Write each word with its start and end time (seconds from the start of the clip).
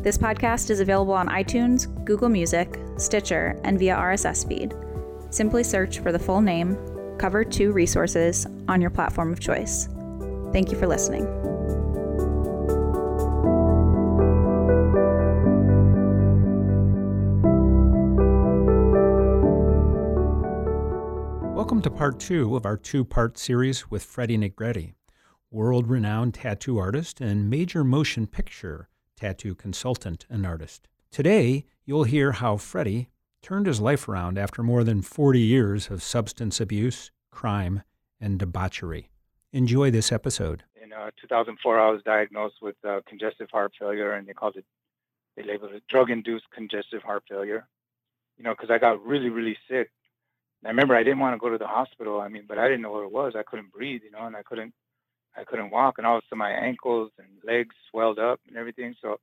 This 0.00 0.16
podcast 0.16 0.70
is 0.70 0.78
available 0.78 1.12
on 1.12 1.26
iTunes, 1.26 1.92
Google 2.04 2.28
Music, 2.28 2.78
Stitcher, 2.98 3.60
and 3.64 3.80
via 3.80 3.96
RSS 3.96 4.46
feed. 4.46 4.72
Simply 5.30 5.64
search 5.64 5.98
for 5.98 6.12
the 6.12 6.20
full 6.20 6.40
name, 6.40 6.78
Cover 7.18 7.44
2 7.44 7.72
Resources, 7.72 8.46
on 8.68 8.80
your 8.80 8.90
platform 8.90 9.32
of 9.32 9.40
choice. 9.40 9.88
Thank 10.52 10.70
you 10.70 10.78
for 10.78 10.86
listening. 10.86 11.24
Welcome 21.56 21.82
to 21.82 21.90
part 21.90 22.20
two 22.20 22.54
of 22.54 22.64
our 22.64 22.76
two 22.76 23.04
part 23.04 23.36
series 23.36 23.90
with 23.90 24.04
Freddy 24.04 24.38
Negrete, 24.38 24.94
world 25.50 25.88
renowned 25.88 26.34
tattoo 26.34 26.78
artist 26.78 27.20
and 27.20 27.50
major 27.50 27.82
motion 27.82 28.28
picture 28.28 28.88
tattoo 29.18 29.54
consultant 29.54 30.26
and 30.30 30.46
artist. 30.46 30.86
Today, 31.10 31.64
you'll 31.84 32.04
hear 32.04 32.32
how 32.32 32.56
Freddy 32.56 33.08
turned 33.42 33.66
his 33.66 33.80
life 33.80 34.08
around 34.08 34.38
after 34.38 34.62
more 34.62 34.84
than 34.84 35.02
40 35.02 35.40
years 35.40 35.90
of 35.90 36.02
substance 36.02 36.60
abuse, 36.60 37.10
crime, 37.30 37.82
and 38.20 38.38
debauchery. 38.38 39.10
Enjoy 39.52 39.90
this 39.90 40.12
episode. 40.12 40.64
In 40.80 40.92
uh, 40.92 41.10
2004, 41.20 41.80
I 41.80 41.90
was 41.90 42.02
diagnosed 42.02 42.56
with 42.62 42.76
uh, 42.86 43.00
congestive 43.08 43.48
heart 43.50 43.72
failure, 43.78 44.12
and 44.12 44.26
they 44.26 44.34
called 44.34 44.56
it, 44.56 44.64
they 45.36 45.42
labeled 45.42 45.72
it 45.72 45.82
drug-induced 45.88 46.44
congestive 46.54 47.02
heart 47.02 47.24
failure. 47.28 47.66
You 48.36 48.44
know, 48.44 48.52
because 48.52 48.70
I 48.70 48.78
got 48.78 49.04
really, 49.04 49.30
really 49.30 49.56
sick. 49.68 49.90
I 50.64 50.68
remember 50.68 50.94
I 50.94 51.02
didn't 51.02 51.18
want 51.18 51.34
to 51.34 51.38
go 51.38 51.50
to 51.50 51.58
the 51.58 51.66
hospital. 51.66 52.20
I 52.20 52.28
mean, 52.28 52.44
but 52.46 52.58
I 52.58 52.68
didn't 52.68 52.82
know 52.82 52.92
what 52.92 53.04
it 53.04 53.12
was. 53.12 53.34
I 53.36 53.42
couldn't 53.42 53.72
breathe, 53.72 54.02
you 54.04 54.10
know, 54.10 54.26
and 54.26 54.36
I 54.36 54.42
couldn't 54.42 54.74
I 55.38 55.44
couldn't 55.44 55.70
walk, 55.70 55.98
and 55.98 56.06
all 56.06 56.16
of 56.16 56.24
a 56.24 56.26
sudden 56.26 56.38
my 56.38 56.50
ankles 56.50 57.10
and 57.18 57.28
legs 57.44 57.74
swelled 57.90 58.18
up 58.18 58.40
and 58.48 58.56
everything. 58.56 58.96
So 59.00 59.20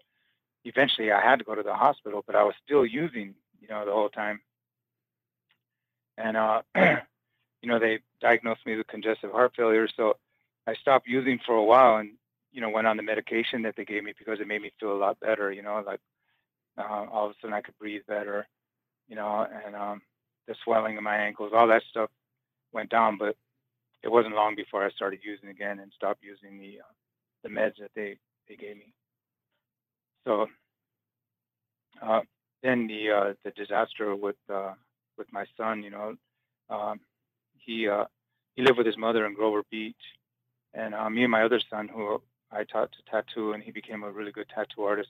eventually 0.63 1.11
I 1.11 1.22
had 1.22 1.39
to 1.39 1.45
go 1.45 1.55
to 1.55 1.63
the 1.63 1.73
hospital, 1.73 2.23
but 2.25 2.35
I 2.35 2.44
was 2.44 2.55
still 2.63 2.85
using, 2.85 3.35
you 3.61 3.67
know, 3.67 3.85
the 3.85 3.91
whole 3.91 4.09
time. 4.09 4.39
And 6.17 6.38
uh, 6.38 6.61
you 6.75 7.69
know, 7.69 7.80
they 7.80 7.99
diagnosed 8.22 8.66
me 8.66 8.77
with 8.77 8.88
congestive 8.88 9.31
heart 9.31 9.53
failure, 9.57 9.88
so 9.95 10.17
I 10.66 10.75
stopped 10.75 11.07
using 11.07 11.40
for 11.45 11.56
a 11.56 11.63
while, 11.63 11.97
and 11.97 12.12
you 12.51 12.61
know, 12.61 12.69
went 12.69 12.88
on 12.88 12.95
the 12.95 13.03
medication 13.03 13.63
that 13.63 13.75
they 13.75 13.84
gave 13.84 14.03
me 14.03 14.13
because 14.17 14.40
it 14.40 14.47
made 14.47 14.61
me 14.61 14.72
feel 14.79 14.94
a 14.94 14.97
lot 14.97 15.19
better. 15.19 15.51
You 15.51 15.61
know, 15.61 15.84
like 15.85 16.00
uh, 16.78 17.06
all 17.11 17.25
of 17.25 17.31
a 17.31 17.34
sudden 17.41 17.53
I 17.53 17.61
could 17.61 17.78
breathe 17.78 18.03
better, 18.07 18.47
you 19.09 19.16
know, 19.16 19.45
and 19.66 19.75
um, 19.75 20.01
the 20.47 20.56
swelling 20.63 20.97
in 20.97 21.03
my 21.03 21.17
ankles, 21.17 21.51
all 21.53 21.67
that 21.67 21.84
stuff 21.90 22.09
went 22.72 22.90
down, 22.90 23.17
but 23.17 23.35
it 24.05 24.11
wasn't 24.11 24.35
long 24.35 24.55
before 24.55 24.85
I 24.85 24.91
started 24.91 25.19
using 25.23 25.49
again 25.49 25.79
and 25.79 25.91
stopped 25.95 26.23
using 26.23 26.59
the 26.59 26.79
uh, 26.79 26.93
the 27.43 27.49
meds 27.49 27.77
that 27.79 27.91
they 27.95 28.17
they 28.47 28.55
gave 28.55 28.77
me. 28.77 28.93
So 30.25 30.45
uh, 32.01 32.21
then 32.61 32.88
the 32.88 33.11
uh, 33.11 33.33
the 33.43 33.51
disaster 33.51 34.16
with 34.16 34.35
uh, 34.53 34.73
with 35.17 35.31
my 35.33 35.45
son, 35.57 35.81
you 35.83 35.89
know, 35.89 36.16
um, 36.69 36.99
he 37.57 37.88
uh, 37.88 38.05
he 38.55 38.61
lived 38.61 38.77
with 38.77 38.88
his 38.88 38.97
mother 38.97 39.25
in 39.25 39.33
Grover 39.33 39.63
Beach, 39.71 39.95
and 40.73 40.93
uh, 40.93 41.09
me 41.09 41.23
and 41.23 41.31
my 41.31 41.43
other 41.43 41.59
son, 41.69 41.87
who 41.87 42.22
I 42.51 42.63
taught 42.63 42.91
to 42.91 43.11
tattoo, 43.11 43.53
and 43.53 43.63
he 43.63 43.72
became 43.72 44.03
a 44.03 44.11
really 44.11 44.31
good 44.31 44.47
tattoo 44.53 44.83
artist, 44.83 45.09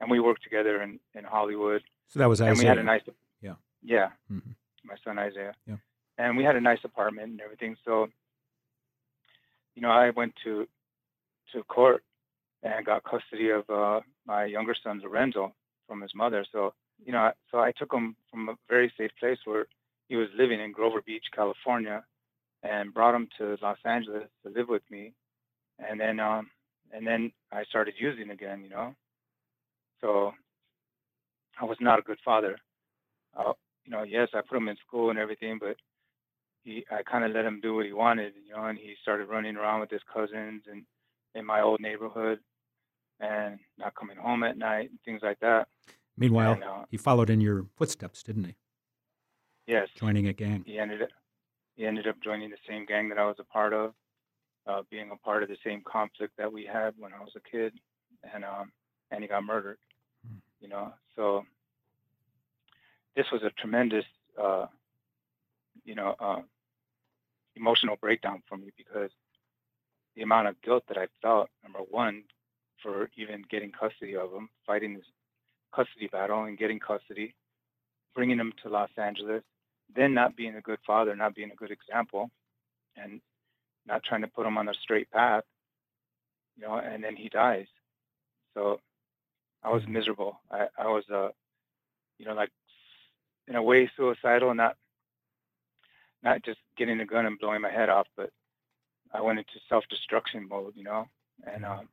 and 0.00 0.10
we 0.10 0.20
worked 0.20 0.42
together 0.42 0.82
in 0.82 1.00
in 1.14 1.24
Hollywood. 1.24 1.82
So 2.08 2.18
that 2.18 2.28
was 2.28 2.42
Isaiah. 2.42 2.50
And 2.50 2.58
we 2.58 2.66
had 2.66 2.78
a 2.78 2.82
nice, 2.82 3.02
yeah, 3.40 3.54
yeah, 3.82 4.08
mm-hmm. 4.30 4.50
my 4.84 4.96
son 5.02 5.18
Isaiah. 5.18 5.54
Yeah. 5.66 5.76
And 6.18 6.36
we 6.36 6.44
had 6.44 6.56
a 6.56 6.60
nice 6.60 6.78
apartment 6.82 7.28
and 7.32 7.40
everything. 7.42 7.76
So 7.84 8.08
you 9.76 9.82
know, 9.82 9.90
I 9.90 10.10
went 10.10 10.34
to 10.44 10.66
to 11.52 11.62
court 11.64 12.02
and 12.62 12.84
got 12.84 13.04
custody 13.04 13.50
of 13.50 13.68
uh, 13.70 14.00
my 14.26 14.44
younger 14.46 14.74
son 14.82 15.00
Lorenzo 15.04 15.54
from 15.86 16.00
his 16.00 16.10
mother. 16.14 16.44
So 16.50 16.72
you 17.04 17.12
know, 17.12 17.30
so 17.50 17.58
I 17.58 17.72
took 17.72 17.92
him 17.92 18.16
from 18.30 18.48
a 18.48 18.56
very 18.68 18.92
safe 18.98 19.10
place 19.20 19.38
where 19.44 19.66
he 20.08 20.16
was 20.16 20.28
living 20.36 20.60
in 20.60 20.72
Grover 20.72 21.02
Beach, 21.04 21.24
California, 21.34 22.02
and 22.62 22.94
brought 22.94 23.14
him 23.14 23.28
to 23.38 23.56
Los 23.62 23.78
Angeles 23.84 24.24
to 24.44 24.52
live 24.52 24.68
with 24.68 24.82
me. 24.90 25.12
And 25.78 26.00
then, 26.00 26.20
um, 26.20 26.48
and 26.92 27.06
then 27.06 27.32
I 27.52 27.64
started 27.64 27.94
using 27.98 28.30
again. 28.30 28.62
You 28.64 28.70
know, 28.70 28.94
so 30.00 30.32
I 31.60 31.64
was 31.64 31.76
not 31.80 31.98
a 31.98 32.02
good 32.02 32.18
father. 32.24 32.56
Uh, 33.36 33.52
you 33.84 33.92
know, 33.92 34.02
yes, 34.02 34.28
I 34.34 34.40
put 34.48 34.56
him 34.56 34.68
in 34.68 34.76
school 34.86 35.10
and 35.10 35.18
everything, 35.18 35.58
but 35.60 35.76
he 36.66 36.84
I 36.90 37.02
kind 37.02 37.24
of 37.24 37.30
let 37.30 37.44
him 37.46 37.60
do 37.62 37.74
what 37.76 37.86
he 37.86 37.92
wanted, 37.92 38.34
you 38.46 38.52
know, 38.54 38.64
and 38.64 38.76
he 38.76 38.94
started 39.00 39.28
running 39.28 39.56
around 39.56 39.80
with 39.80 39.90
his 39.90 40.02
cousins 40.12 40.64
and 40.70 40.82
in 41.34 41.46
my 41.46 41.60
old 41.60 41.80
neighborhood 41.80 42.40
and 43.20 43.58
not 43.78 43.94
coming 43.94 44.16
home 44.16 44.42
at 44.42 44.58
night 44.58 44.90
and 44.90 44.98
things 45.04 45.20
like 45.22 45.38
that. 45.40 45.68
Meanwhile, 46.18 46.54
And, 46.54 46.64
uh, 46.64 46.84
he 46.90 46.96
followed 46.96 47.30
in 47.30 47.40
your 47.40 47.66
footsteps, 47.76 48.22
didn't 48.22 48.44
he? 48.44 48.56
Yes, 49.66 49.88
Joining 49.96 50.26
a 50.28 50.32
gang. 50.32 50.64
he 50.66 50.78
ended 50.78 51.02
up 51.02 51.08
he 51.76 51.84
ended 51.86 52.06
up 52.08 52.16
joining 52.22 52.50
the 52.50 52.56
same 52.68 52.84
gang 52.86 53.08
that 53.10 53.18
I 53.18 53.26
was 53.26 53.36
a 53.38 53.44
part 53.44 53.72
of, 53.72 53.92
uh, 54.66 54.82
being 54.90 55.10
a 55.12 55.16
part 55.16 55.42
of 55.42 55.48
the 55.48 55.58
same 55.64 55.82
conflict 55.82 56.32
that 56.38 56.52
we 56.52 56.64
had 56.64 56.94
when 56.98 57.12
I 57.12 57.20
was 57.20 57.32
a 57.36 57.40
kid, 57.50 57.74
and 58.34 58.44
um, 58.44 58.72
and 59.10 59.22
he 59.22 59.28
got 59.28 59.44
murdered. 59.44 59.78
Hmm. 60.26 60.38
You 60.60 60.68
know, 60.68 60.92
so 61.14 61.44
this 63.14 63.26
was 63.30 63.42
a 63.42 63.50
tremendous, 63.60 64.04
uh, 64.42 64.66
you 65.84 65.94
know, 65.94 66.14
uh, 66.18 66.40
emotional 67.56 67.96
breakdown 68.00 68.42
for 68.48 68.56
me 68.56 68.70
because 68.76 69.10
the 70.14 70.22
amount 70.22 70.48
of 70.48 70.60
guilt 70.62 70.84
that 70.88 70.98
I 70.98 71.08
felt, 71.22 71.48
number 71.62 71.80
one, 71.90 72.24
for 72.82 73.10
even 73.16 73.44
getting 73.50 73.72
custody 73.72 74.16
of 74.16 74.32
him, 74.32 74.48
fighting 74.66 74.94
this 74.94 75.06
custody 75.74 76.08
battle 76.08 76.44
and 76.44 76.58
getting 76.58 76.78
custody, 76.78 77.34
bringing 78.14 78.38
him 78.38 78.52
to 78.62 78.68
Los 78.68 78.90
Angeles, 78.96 79.42
then 79.94 80.14
not 80.14 80.36
being 80.36 80.56
a 80.56 80.60
good 80.60 80.78
father, 80.86 81.14
not 81.14 81.34
being 81.34 81.50
a 81.50 81.56
good 81.56 81.70
example, 81.70 82.30
and 82.96 83.20
not 83.86 84.02
trying 84.02 84.22
to 84.22 84.28
put 84.28 84.46
him 84.46 84.58
on 84.58 84.68
a 84.68 84.74
straight 84.74 85.10
path, 85.10 85.44
you 86.56 86.66
know, 86.66 86.74
and 86.76 87.04
then 87.04 87.14
he 87.16 87.28
dies. 87.28 87.66
So 88.54 88.80
I 89.62 89.70
was 89.70 89.86
miserable. 89.86 90.40
I, 90.50 90.68
I 90.78 90.86
was, 90.88 91.04
uh, 91.12 91.28
you 92.18 92.24
know, 92.24 92.34
like 92.34 92.50
in 93.46 93.54
a 93.54 93.62
way 93.62 93.90
suicidal, 93.96 94.50
and 94.50 94.56
not 94.56 94.76
not 96.26 96.44
just 96.44 96.58
getting 96.76 97.00
a 97.00 97.06
gun 97.06 97.24
and 97.24 97.38
blowing 97.38 97.62
my 97.62 97.70
head 97.70 97.88
off, 97.88 98.08
but 98.16 98.30
I 99.14 99.20
went 99.22 99.38
into 99.38 99.52
self-destruction 99.68 100.48
mode, 100.48 100.72
you 100.74 100.82
know, 100.82 101.06
and 101.46 101.64
um, 101.64 101.88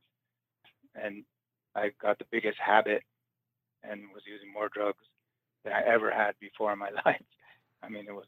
and 0.96 1.24
I 1.76 1.92
got 2.02 2.18
the 2.18 2.26
biggest 2.32 2.58
habit 2.58 3.04
and 3.84 4.02
was 4.14 4.24
using 4.26 4.52
more 4.52 4.70
drugs 4.74 5.06
than 5.64 5.74
I 5.74 5.82
ever 5.82 6.10
had 6.12 6.34
before 6.40 6.74
in 6.74 6.80
my 6.80 6.90
life. 7.06 7.22
I 7.84 7.90
mean, 7.90 8.06
it 8.08 8.16
was 8.16 8.26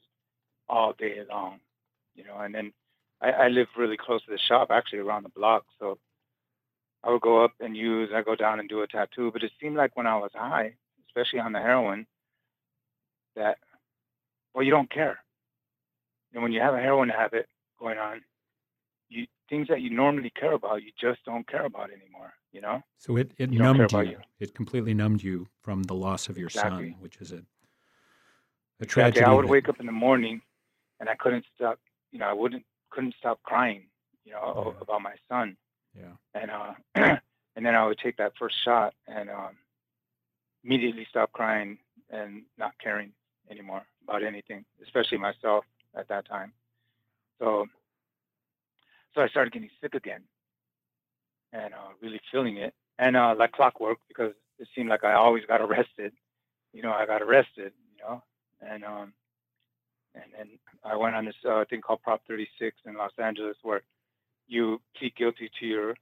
all 0.69 0.93
day 0.93 1.17
long, 1.27 1.59
you 2.15 2.23
know. 2.23 2.37
And 2.37 2.53
then 2.53 2.71
I, 3.19 3.31
I 3.31 3.47
live 3.47 3.67
really 3.75 3.97
close 3.97 4.23
to 4.25 4.31
the 4.31 4.39
shop, 4.47 4.69
actually 4.69 4.99
around 4.99 5.23
the 5.23 5.29
block, 5.29 5.65
so 5.79 5.97
I 7.03 7.09
would 7.09 7.21
go 7.21 7.43
up 7.43 7.53
and 7.59 7.75
use. 7.75 8.11
I 8.13 8.21
go 8.21 8.35
down 8.35 8.59
and 8.59 8.69
do 8.69 8.81
a 8.81 8.87
tattoo, 8.87 9.31
but 9.31 9.43
it 9.43 9.51
seemed 9.59 9.75
like 9.75 9.97
when 9.97 10.07
I 10.07 10.17
was 10.17 10.31
high, 10.35 10.75
especially 11.07 11.39
on 11.39 11.51
the 11.51 11.59
heroin, 11.59 12.05
that 13.35 13.57
well, 14.53 14.63
you 14.63 14.71
don't 14.71 14.91
care. 14.91 15.24
And 16.35 16.43
when 16.43 16.51
you 16.51 16.59
have 16.59 16.73
a 16.73 16.79
heroin 16.79 17.07
habit 17.07 17.47
going 17.79 17.97
on, 17.97 18.21
you 19.07 19.25
things 19.49 19.69
that 19.69 19.79
you 19.81 19.89
normally 19.89 20.29
care 20.31 20.51
about, 20.51 20.83
you 20.83 20.91
just 20.99 21.23
don't 21.25 21.47
care 21.47 21.65
about 21.65 21.89
anymore. 21.91 22.33
You 22.51 22.59
know? 22.61 22.83
So 22.97 23.15
it, 23.15 23.31
it 23.37 23.53
You 23.53 23.59
numbed 23.59 23.91
you. 23.93 24.01
you. 24.01 24.17
It 24.39 24.53
completely 24.53 24.93
numbed 24.93 25.23
you 25.23 25.47
from 25.61 25.83
the 25.83 25.93
loss 25.95 26.27
of 26.27 26.37
your 26.37 26.47
Exactly. 26.47 26.91
son, 26.91 26.95
which 26.99 27.17
is 27.17 27.31
a 27.31 27.37
a 27.37 28.83
Exactly. 28.83 29.03
tragedy. 29.03 29.25
I 29.25 29.33
would 29.33 29.45
that- 29.45 29.51
wake 29.51 29.69
up 29.69 29.79
in 29.79 29.85
the 29.85 29.93
morning 29.93 30.41
and 30.99 31.07
I 31.07 31.15
couldn't 31.15 31.45
stop. 31.55 31.79
You 32.11 32.19
know, 32.19 32.27
I 32.27 32.33
wouldn't 32.33 32.65
couldn't 32.89 33.15
stop 33.17 33.41
crying. 33.43 33.87
You 34.25 34.33
know, 34.33 34.73
Yeah. 34.75 34.81
about 34.81 35.01
my 35.01 35.15
son, 35.29 35.55
Yeah. 35.93 36.15
and 36.33 36.51
uh, 36.51 36.73
and 37.55 37.65
then 37.65 37.75
I 37.75 37.85
would 37.85 37.99
take 37.99 38.17
that 38.17 38.33
first 38.37 38.61
shot 38.61 38.93
and 39.07 39.29
um, 39.29 39.55
immediately 40.65 41.05
stop 41.09 41.31
crying 41.31 41.77
and 42.09 42.43
not 42.57 42.73
caring 42.79 43.13
anymore 43.49 43.83
about 44.03 44.23
anything, 44.23 44.65
especially 44.83 45.19
myself 45.19 45.63
at 45.95 46.07
that 46.09 46.27
time. 46.27 46.53
So, 47.39 47.65
so 49.13 49.21
I 49.21 49.27
started 49.27 49.53
getting 49.53 49.69
sick 49.81 49.93
again, 49.93 50.21
and 51.53 51.73
uh, 51.73 51.93
really 52.01 52.19
feeling 52.31 52.57
it, 52.57 52.73
and 52.99 53.15
uh, 53.15 53.35
like 53.37 53.51
clockwork 53.51 53.97
because 54.07 54.33
it 54.59 54.67
seemed 54.75 54.89
like 54.89 55.03
I 55.03 55.13
always 55.13 55.45
got 55.45 55.61
arrested. 55.61 56.13
You 56.73 56.81
know, 56.81 56.91
I 56.91 57.05
got 57.05 57.21
arrested. 57.21 57.73
You 57.91 58.03
know, 58.03 58.23
and 58.61 58.83
um, 58.83 59.13
and 60.13 60.25
then 60.37 60.49
I 60.83 60.95
went 60.95 61.15
on 61.15 61.25
this 61.25 61.35
uh, 61.47 61.65
thing 61.69 61.81
called 61.81 62.01
Prop 62.01 62.21
36 62.27 62.77
in 62.85 62.95
Los 62.95 63.11
Angeles, 63.17 63.57
where 63.63 63.81
you 64.47 64.81
plead 64.97 65.15
guilty 65.15 65.49
to 65.59 65.65
your 65.65 65.95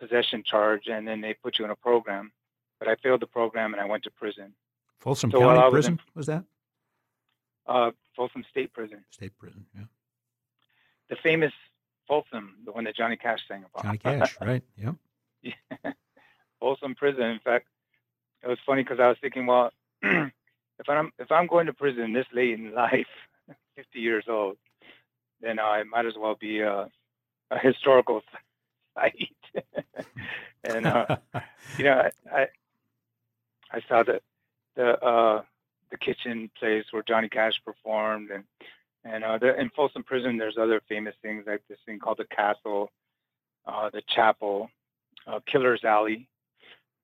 possession 0.00 0.42
charge, 0.44 0.88
and 0.88 1.06
then 1.06 1.20
they 1.20 1.34
put 1.34 1.58
you 1.58 1.64
in 1.64 1.70
a 1.70 1.76
program. 1.76 2.32
But 2.78 2.88
I 2.88 2.96
failed 2.96 3.22
the 3.22 3.26
program, 3.26 3.72
and 3.72 3.80
I 3.80 3.86
went 3.86 4.02
to 4.04 4.10
prison, 4.10 4.54
Folsom 4.98 5.30
So 5.30 5.38
County 5.38 5.58
was 5.58 5.64
in- 5.64 5.70
Prison 5.70 6.00
was 6.14 6.26
that? 6.26 6.44
Uh, 7.66 7.90
Folsom 8.16 8.44
State 8.50 8.72
Prison, 8.72 9.04
State 9.10 9.36
prison. 9.38 9.66
Yeah. 9.74 9.84
the 11.08 11.16
famous 11.22 11.52
Folsom, 12.08 12.56
the 12.64 12.72
one 12.72 12.84
that 12.84 12.96
Johnny 12.96 13.16
Cash 13.16 13.40
sang 13.48 13.64
about. 13.64 13.84
Johnny 13.84 13.98
Cash, 14.20 14.36
right? 14.40 14.62
Yeah. 14.76 14.92
Yeah. 15.42 15.92
Folsom 16.60 16.94
Prison. 16.94 17.24
In 17.24 17.38
fact, 17.40 17.66
it 18.42 18.48
was 18.48 18.58
funny 18.64 18.82
because 18.82 18.98
I 18.98 19.08
was 19.08 19.18
thinking, 19.20 19.44
well, 19.46 19.70
if 20.02 20.88
I'm 20.88 21.12
if 21.18 21.30
I'm 21.30 21.46
going 21.46 21.66
to 21.66 21.72
prison 21.74 22.12
this 22.14 22.26
late 22.32 22.54
in 22.58 22.72
life, 22.74 23.06
50 23.76 23.98
years 24.00 24.24
old, 24.28 24.56
then 25.42 25.58
I 25.58 25.82
might 25.82 26.06
as 26.06 26.14
well 26.18 26.34
be 26.34 26.60
a, 26.60 26.88
a 27.50 27.58
historical 27.58 28.22
site. 28.94 29.28
and 30.64 30.86
uh, 30.86 31.16
you 31.76 31.84
know, 31.84 32.08
I, 32.32 32.38
I 32.40 32.46
I 33.70 33.80
saw 33.88 34.02
the 34.02 34.20
the 34.76 34.98
uh, 35.04 35.42
the 35.94 35.98
kitchen 35.98 36.50
place 36.58 36.84
where 36.90 37.02
Johnny 37.02 37.28
Cash 37.28 37.60
performed, 37.64 38.30
and 38.30 38.44
and 39.04 39.22
uh, 39.22 39.38
the, 39.38 39.58
in 39.60 39.70
Folsom 39.70 40.02
Prison, 40.02 40.38
there's 40.38 40.56
other 40.58 40.80
famous 40.88 41.14
things 41.22 41.44
like 41.46 41.62
this 41.68 41.78
thing 41.86 41.98
called 41.98 42.18
the 42.18 42.24
Castle, 42.34 42.90
uh, 43.66 43.90
the 43.90 44.02
Chapel, 44.08 44.70
uh, 45.26 45.40
Killer's 45.46 45.84
Alley. 45.84 46.28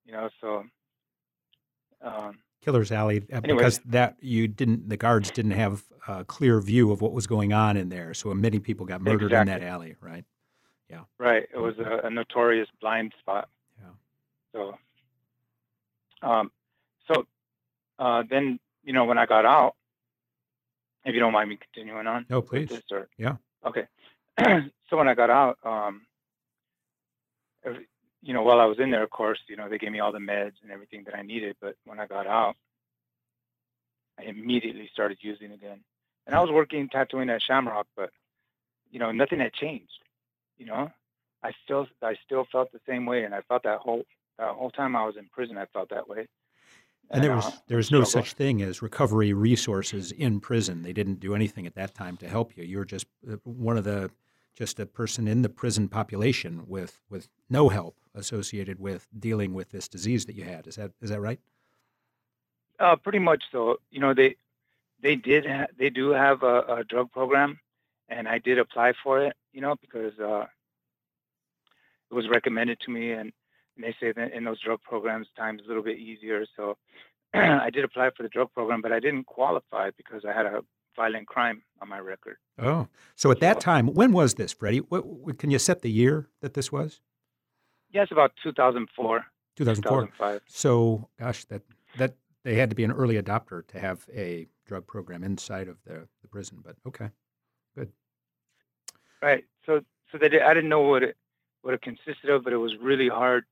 You 0.07 0.13
know, 0.13 0.31
so 0.41 0.65
um, 2.03 2.39
Killer's 2.65 2.91
Alley, 2.91 3.19
uh, 3.33 3.37
Anyway. 3.37 3.59
because 3.59 3.79
that 3.87 4.17
you 4.21 4.49
didn't, 4.49 4.89
the 4.89 4.97
guards 4.97 5.31
didn't 5.31 5.53
have 5.53 5.85
a 6.09 6.25
clear 6.25 6.61
view 6.61 6.91
of 6.91 7.01
what 7.01 7.13
was 7.13 7.27
going 7.27 7.53
on 7.53 7.77
in 7.77 7.91
there, 7.91 8.13
so 8.15 8.33
many 8.35 8.59
people 8.59 8.87
got 8.87 9.01
murdered 9.03 9.33
in 9.33 9.47
that 9.47 9.63
alley, 9.63 9.97
right? 10.01 10.25
Yeah. 10.89 11.03
Right, 11.19 11.47
it 11.55 11.59
was 11.59 11.79
a, 11.79 12.07
a 12.07 12.11
notorious 12.11 12.69
blind 12.81 13.15
spot. 13.21 13.49
Yeah. 13.79 13.91
So, 14.53 14.79
um, 16.27 16.51
so 17.07 17.27
uh, 18.01 18.25
then 18.29 18.59
you 18.91 18.95
know 18.95 19.05
when 19.05 19.19
I 19.19 19.27
got 19.27 19.47
out, 19.47 19.77
if 21.05 21.15
you 21.15 21.21
don't 21.21 21.33
mind 21.33 21.49
me 21.49 21.57
continuing 21.57 22.09
on. 22.09 22.27
No, 22.29 22.43
please. 22.43 22.71
this, 22.71 22.83
or- 22.91 23.09
Yeah. 23.17 23.37
Okay. 23.65 23.87
so 24.89 24.97
when 24.97 25.07
I 25.07 25.15
got 25.15 25.31
out, 25.31 25.59
um, 25.63 26.03
you 28.21 28.35
know, 28.35 28.43
while 28.43 28.59
I 28.59 28.65
was 28.65 28.81
in 28.81 28.91
there, 28.91 29.05
of 29.05 29.11
course, 29.11 29.39
you 29.47 29.55
know, 29.55 29.69
they 29.69 29.79
gave 29.79 29.93
me 29.93 30.01
all 30.01 30.11
the 30.11 30.19
meds 30.19 30.55
and 30.63 30.73
everything 30.73 31.05
that 31.05 31.15
I 31.17 31.23
needed. 31.23 31.55
But 31.61 31.77
when 31.85 32.01
I 32.01 32.07
got 32.09 32.27
out, 32.27 32.57
I 34.19 34.25
immediately 34.25 34.91
started 34.93 35.19
using 35.21 35.53
again. 35.53 35.85
And 36.27 36.35
I 36.35 36.41
was 36.41 36.51
working 36.51 36.89
tattooing 36.89 37.31
at 37.31 37.43
Shamrock, 37.43 37.87
but 37.97 38.11
you 38.91 38.99
know, 38.99 39.13
nothing 39.13 39.39
had 39.39 39.53
changed. 39.53 40.03
You 40.59 40.67
know, 40.67 40.91
I 41.45 41.53
still, 41.63 41.87
I 42.03 42.17
still 42.27 42.45
felt 42.51 42.73
the 42.73 42.81
same 42.89 43.07
way, 43.07 43.23
and 43.23 43.37
I 43.37 43.43
felt 43.43 43.63
that 43.63 43.79
whole, 43.79 44.03
that 44.37 44.49
whole 44.49 44.73
time 44.73 44.97
I 44.97 45.07
was 45.07 45.17
in 45.17 45.27
prison, 45.33 45.57
I 45.59 45.67
felt 45.67 45.91
that 45.91 46.09
way. 46.09 46.27
And 47.11 47.25
there 47.25 47.33
uh, 47.33 47.37
was 47.37 47.63
there 47.67 47.77
was 47.77 47.91
no 47.91 48.05
struggled. 48.05 48.27
such 48.27 48.35
thing 48.35 48.63
as 48.63 48.83
recovery 48.83 49.33
resources 49.33 50.13
in 50.13 50.41
prison. 50.41 50.83
They 50.83 50.93
didn't 50.93 51.21
do 51.21 51.35
anything 51.35 51.67
at 51.67 51.75
that 51.75 51.95
time 51.95 52.17
to 52.19 52.29
help 52.29 52.57
you. 52.57 52.65
You 52.65 52.79
were 52.79 52.85
just 52.85 53.07
uh, 53.31 53.37
one 53.45 53.77
of 53.77 53.85
the 53.85 54.11
just 54.55 54.79
a 54.79 54.87
person 54.87 55.27
in 55.27 55.43
the 55.43 55.49
prison 55.49 55.89
population 55.89 56.65
with 56.67 57.01
with 57.11 57.29
no 57.49 57.69
help 57.69 57.97
associated 58.15 58.79
with 58.79 59.09
dealing 59.19 59.55
with 59.55 59.71
this 59.71 59.89
disease 59.89 60.27
that 60.27 60.37
you 60.37 60.45
had. 60.45 60.67
Is 60.67 60.77
that 60.77 60.93
is 61.01 61.11
that 61.11 61.21
right? 61.21 61.41
Uh, 62.79 62.97
pretty 62.97 63.19
much 63.19 63.43
so. 63.51 63.79
You 63.91 64.01
know, 64.01 64.15
they 64.15 64.37
they 65.01 65.17
did 65.17 65.47
ha- 65.47 65.67
they 65.77 65.91
do 65.91 66.11
have 66.11 66.43
a, 66.43 66.61
a 66.61 66.85
drug 66.85 67.11
program, 67.11 67.59
and 68.09 68.29
I 68.29 68.39
did 68.39 68.59
apply 68.59 68.93
for 69.03 69.21
it. 69.21 69.35
You 69.53 69.61
know, 69.61 69.75
because 69.81 70.19
uh, 70.19 70.47
it 72.11 72.15
was 72.15 72.29
recommended 72.29 72.81
to 72.81 72.91
me, 72.91 73.13
and, 73.13 73.33
and 73.81 73.85
they 73.93 73.97
say 74.01 74.13
that 74.13 74.33
in 74.33 74.45
those 74.45 74.61
drug 74.61 74.81
programs, 74.83 75.27
time's 75.37 75.63
a 75.65 75.69
little 75.69 75.83
bit 75.83 75.99
easier. 75.99 76.45
So 76.57 76.77
I 77.35 77.71
did 77.71 77.85
apply 77.85 78.11
for 78.17 78.23
the 78.23 78.29
drug 78.29 78.53
program, 78.53 78.83
but 78.83 78.93
I 78.93 79.01
didn't 79.01 79.25
qualify 79.25 79.91
because 79.97 80.25
I 80.25 80.33
had 80.33 80.47
a 80.47 80.61
violent 80.97 81.27
crime 81.27 81.63
on 81.81 81.89
my 81.89 81.99
record. 81.99 82.37
Oh, 82.59 82.89
so 83.17 83.31
at 83.31 83.41
that 83.41 83.57
So- 83.57 83.61
time, 83.61 83.87
when 83.89 84.13
was 84.13 84.35
this, 84.35 84.53
Freddy? 84.53 84.79
What, 84.79 85.07
what, 85.07 85.39
can 85.39 85.51
you 85.51 85.59
set 85.59 85.83
the 85.83 85.91
year 85.91 86.29
that 86.43 86.55
this 86.55 86.71
was? 86.71 87.01
Yes, 87.93 88.09
about 88.11 88.33
2004, 88.43 89.25
2004. 89.57 90.01
2005. 90.03 90.43
So, 90.47 91.09
gosh, 91.19 91.45
that 91.47 91.63
that 91.99 92.15
they 92.45 92.55
had 92.55 92.71
to 92.71 92.77
be 92.77 92.85
an 92.85 92.93
early 92.93 93.21
adopter 93.21 93.67
to 93.67 93.81
have 93.81 94.07
a 94.15 94.47
drug 94.65 94.87
program 94.87 95.25
inside 95.25 95.67
of 95.67 95.77
the, 95.85 96.07
the 96.23 96.29
prison. 96.29 96.59
But 96.65 96.77
okay, 96.87 97.09
good. 97.77 97.91
Right. 99.21 99.45
So 99.67 99.81
so 100.13 100.19
they 100.19 100.29
did, 100.29 100.43
I 100.43 100.55
didn't 100.55 100.71
know 100.71 100.83
what 100.83 101.03
it 101.03 101.17
what 101.63 101.75
it 101.75 101.83
consisted 101.83 102.31
of, 102.31 102.45
but 102.45 102.53
it 102.53 102.59
was 102.59 102.73
really 102.81 103.09
hard. 103.09 103.45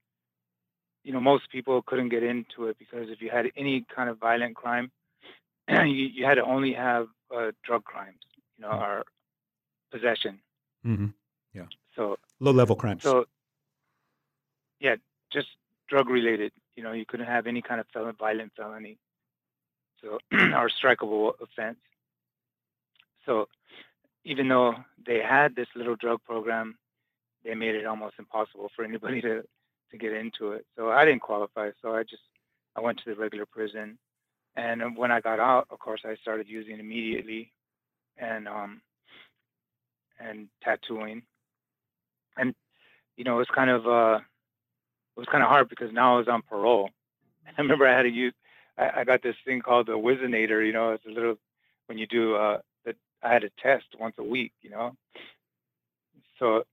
You 1.04 1.12
know, 1.12 1.20
most 1.20 1.50
people 1.50 1.82
couldn't 1.82 2.10
get 2.10 2.22
into 2.22 2.66
it 2.66 2.76
because 2.78 3.08
if 3.08 3.22
you 3.22 3.30
had 3.30 3.46
any 3.56 3.84
kind 3.94 4.10
of 4.10 4.18
violent 4.18 4.56
crime, 4.56 4.90
you, 5.68 5.84
you 5.86 6.24
had 6.26 6.34
to 6.34 6.44
only 6.44 6.72
have 6.74 7.06
uh, 7.34 7.52
drug 7.64 7.84
crimes, 7.84 8.18
you 8.56 8.62
know, 8.62 8.70
or 8.70 9.04
possession. 9.90 10.40
hmm 10.82 11.06
Yeah. 11.54 11.66
So 11.96 12.18
low 12.40 12.52
level 12.52 12.76
crimes. 12.76 13.02
so 13.02 13.24
yeah, 14.80 14.96
just 15.32 15.48
drug 15.88 16.08
related. 16.08 16.52
You 16.76 16.82
know, 16.84 16.92
you 16.92 17.04
couldn't 17.06 17.26
have 17.26 17.46
any 17.46 17.62
kind 17.62 17.80
of 17.80 17.86
felon, 17.92 18.14
violent 18.18 18.52
felony, 18.56 18.98
so 20.00 20.18
or 20.32 20.70
strikeable 20.70 21.32
offense. 21.40 21.78
So 23.26 23.49
even 24.25 24.49
though 24.49 24.75
they 25.06 25.20
had 25.20 25.56
this 25.56 25.68
little 25.75 25.96
drug 25.96 26.23
program, 26.25 26.78
they 27.44 27.54
made 27.54 27.75
it 27.75 27.87
almost 27.87 28.14
impossible 28.18 28.70
for 28.75 28.84
anybody 28.84 29.20
to 29.28 29.42
to 29.90 29.99
get 29.99 30.12
into 30.12 30.52
it. 30.52 30.66
So 30.76 30.90
I 30.90 31.04
didn't 31.04 31.23
qualify. 31.23 31.71
So 31.83 31.95
I 31.95 32.02
just 32.02 32.23
I 32.76 32.80
went 32.80 32.99
to 32.99 33.14
the 33.14 33.21
regular 33.21 33.47
prison, 33.47 33.99
and 34.57 34.83
uh, 34.83 34.87
when 34.87 35.11
I 35.11 35.21
got 35.21 35.40
out, 35.40 35.66
of 35.71 35.78
course, 35.78 36.02
I 36.04 36.16
started 36.23 36.49
using 36.49 36.78
immediately, 36.78 37.52
and 38.16 38.49
um 38.49 38.80
and 40.21 40.49
tattooing, 40.62 41.23
and 42.37 42.54
you 43.16 43.25
know, 43.25 43.35
it 43.35 43.38
was 43.38 43.49
kind 43.54 43.71
of 43.71 43.87
uh, 43.87 44.18
it 45.16 45.21
was 45.21 45.28
kind 45.30 45.42
of 45.42 45.49
hard 45.49 45.68
because 45.68 45.92
now 45.92 46.14
I 46.14 46.18
was 46.18 46.28
on 46.28 46.42
parole. 46.42 46.90
I 47.47 47.61
remember 47.61 47.87
I 47.87 47.97
had 47.97 48.02
to 48.02 48.11
use, 48.11 48.35
I, 48.76 49.00
I 49.00 49.04
got 49.04 49.23
this 49.23 49.37
thing 49.45 49.61
called 49.61 49.87
the 49.87 49.92
Whizzinator. 49.92 50.64
You 50.64 50.73
know, 50.73 50.92
it's 50.92 51.07
a 51.07 51.11
little 51.11 51.37
when 51.87 51.99
you 51.99 52.07
do 52.07 52.37
uh, 52.37 52.59
I 53.23 53.33
had 53.33 53.45
a 53.45 53.50
test 53.61 53.87
once 53.99 54.14
a 54.18 54.23
week. 54.23 54.52
You 54.62 54.71
know, 54.71 54.97
so 56.38 56.64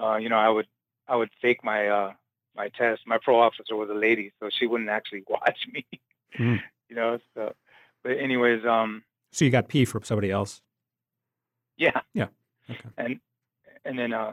uh, 0.00 0.16
you 0.16 0.28
know, 0.28 0.38
I 0.38 0.48
would 0.48 0.66
I 1.10 1.16
would 1.16 1.30
fake 1.42 1.64
my 1.64 1.88
uh, 1.88 2.12
my 2.56 2.68
test. 2.68 3.02
My 3.04 3.18
parole 3.18 3.40
officer 3.42 3.74
was 3.74 3.90
a 3.90 3.94
lady, 3.94 4.32
so 4.38 4.48
she 4.48 4.66
wouldn't 4.66 4.88
actually 4.88 5.24
watch 5.28 5.66
me. 5.70 5.84
Hmm. 6.34 6.56
You 6.88 6.96
know, 6.96 7.18
so 7.34 7.54
but 8.02 8.12
anyways, 8.12 8.64
um, 8.64 9.02
so 9.32 9.44
you 9.44 9.50
got 9.50 9.68
pee 9.68 9.84
from 9.84 10.04
somebody 10.04 10.30
else. 10.30 10.62
yeah, 11.76 12.00
Yeah, 12.14 12.28
okay. 12.70 12.80
and 12.96 13.20
and 13.84 13.98
then 13.98 14.12
uh, 14.12 14.32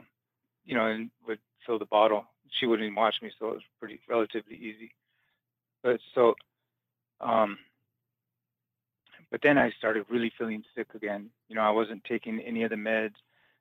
you 0.66 0.76
know, 0.76 0.86
and 0.86 1.10
would 1.28 1.40
fill 1.66 1.80
the 1.80 1.86
bottle. 1.86 2.26
She 2.52 2.68
wouldn't 2.68 2.86
even 2.86 2.96
watch 2.96 3.16
me, 3.22 3.32
so 3.38 3.48
it 3.48 3.54
was 3.56 3.64
pretty 3.80 4.00
relatively 4.08 4.56
easy. 4.56 4.92
But 5.84 6.00
so, 6.14 6.36
um, 7.20 7.58
but 9.32 9.42
then 9.42 9.58
I 9.58 9.72
started 9.72 10.06
really 10.10 10.32
feeling 10.38 10.64
sick 10.76 10.88
again. 10.94 11.32
You 11.50 11.56
know, 11.56 11.62
I 11.62 11.72
wasn't 11.72 12.04
taking 12.04 12.40
any 12.40 12.64
of 12.64 12.70
the 12.70 12.76
meds. 12.76 13.16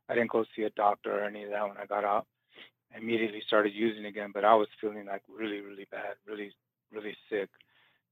I 0.08 0.14
didn't 0.14 0.30
go 0.30 0.44
see 0.54 0.62
a 0.62 0.70
doctor 0.70 1.18
or 1.20 1.25
any 1.25 1.44
of 1.44 1.50
that 1.50 1.66
when 1.66 1.78
I 1.78 1.87
got 1.87 2.04
out. 2.04 2.26
Immediately 2.95 3.43
started 3.47 3.75
using 3.75 4.07
again, 4.07 4.31
but 4.33 4.45
I 4.45 4.55
was 4.55 4.69
feeling 4.81 5.07
like 5.07 5.23
really, 5.28 5.61
really 5.61 5.87
bad, 5.90 6.14
really, 6.26 6.52
really 6.93 7.16
sick. 7.28 7.49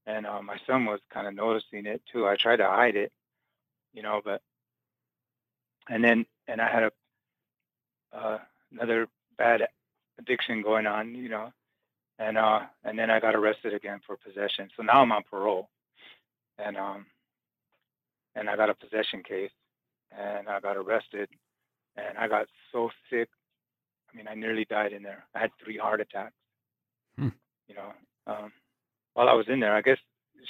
And 0.05 0.27
uh, 0.27 0.41
my 0.41 0.57
son 0.67 0.85
was 0.85 0.99
kind 1.11 1.27
of 1.27 1.33
noticing 1.33 1.85
it 1.85 2.01
too. 2.11 2.27
I 2.27 2.35
tried 2.35 2.57
to 2.57 2.67
hide 2.67 2.95
it, 2.95 3.11
you 3.93 4.03
know, 4.03 4.21
but 4.23 4.41
and 5.89 6.03
then 6.03 6.25
and 6.47 6.61
I 6.61 6.69
had 6.69 6.83
a 6.83 6.91
uh, 8.15 8.37
another 8.71 9.07
bad 9.37 9.67
addiction 10.19 10.61
going 10.61 10.87
on, 10.87 11.15
you 11.15 11.29
know, 11.29 11.51
and 12.19 12.37
uh, 12.37 12.61
and 12.83 12.97
then 12.97 13.09
I 13.09 13.19
got 13.19 13.35
arrested 13.35 13.73
again 13.73 13.99
for 14.05 14.17
possession. 14.17 14.69
So 14.75 14.83
now 14.83 15.01
I'm 15.01 15.11
on 15.11 15.23
parole, 15.29 15.69
and 16.57 16.77
um, 16.77 17.05
and 18.35 18.49
I 18.49 18.55
got 18.55 18.69
a 18.69 18.75
possession 18.75 19.23
case, 19.23 19.51
and 20.17 20.47
I 20.47 20.59
got 20.59 20.77
arrested, 20.77 21.29
and 21.97 22.17
I 22.17 22.27
got 22.27 22.47
so 22.71 22.89
sick. 23.09 23.29
I 24.15 24.17
mean, 24.17 24.27
I 24.29 24.35
nearly 24.35 24.65
died 24.65 24.93
in 24.93 25.03
there. 25.03 25.25
I 25.35 25.39
had 25.39 25.51
three 25.61 25.77
heart 25.77 25.99
attacks. 25.99 26.33
Hmm. 27.17 27.29
You 27.67 27.75
know, 27.75 27.93
um, 28.27 28.51
while 29.13 29.27
I 29.27 29.33
was 29.33 29.47
in 29.49 29.59
there, 29.59 29.75
I 29.75 29.81
guess 29.81 29.97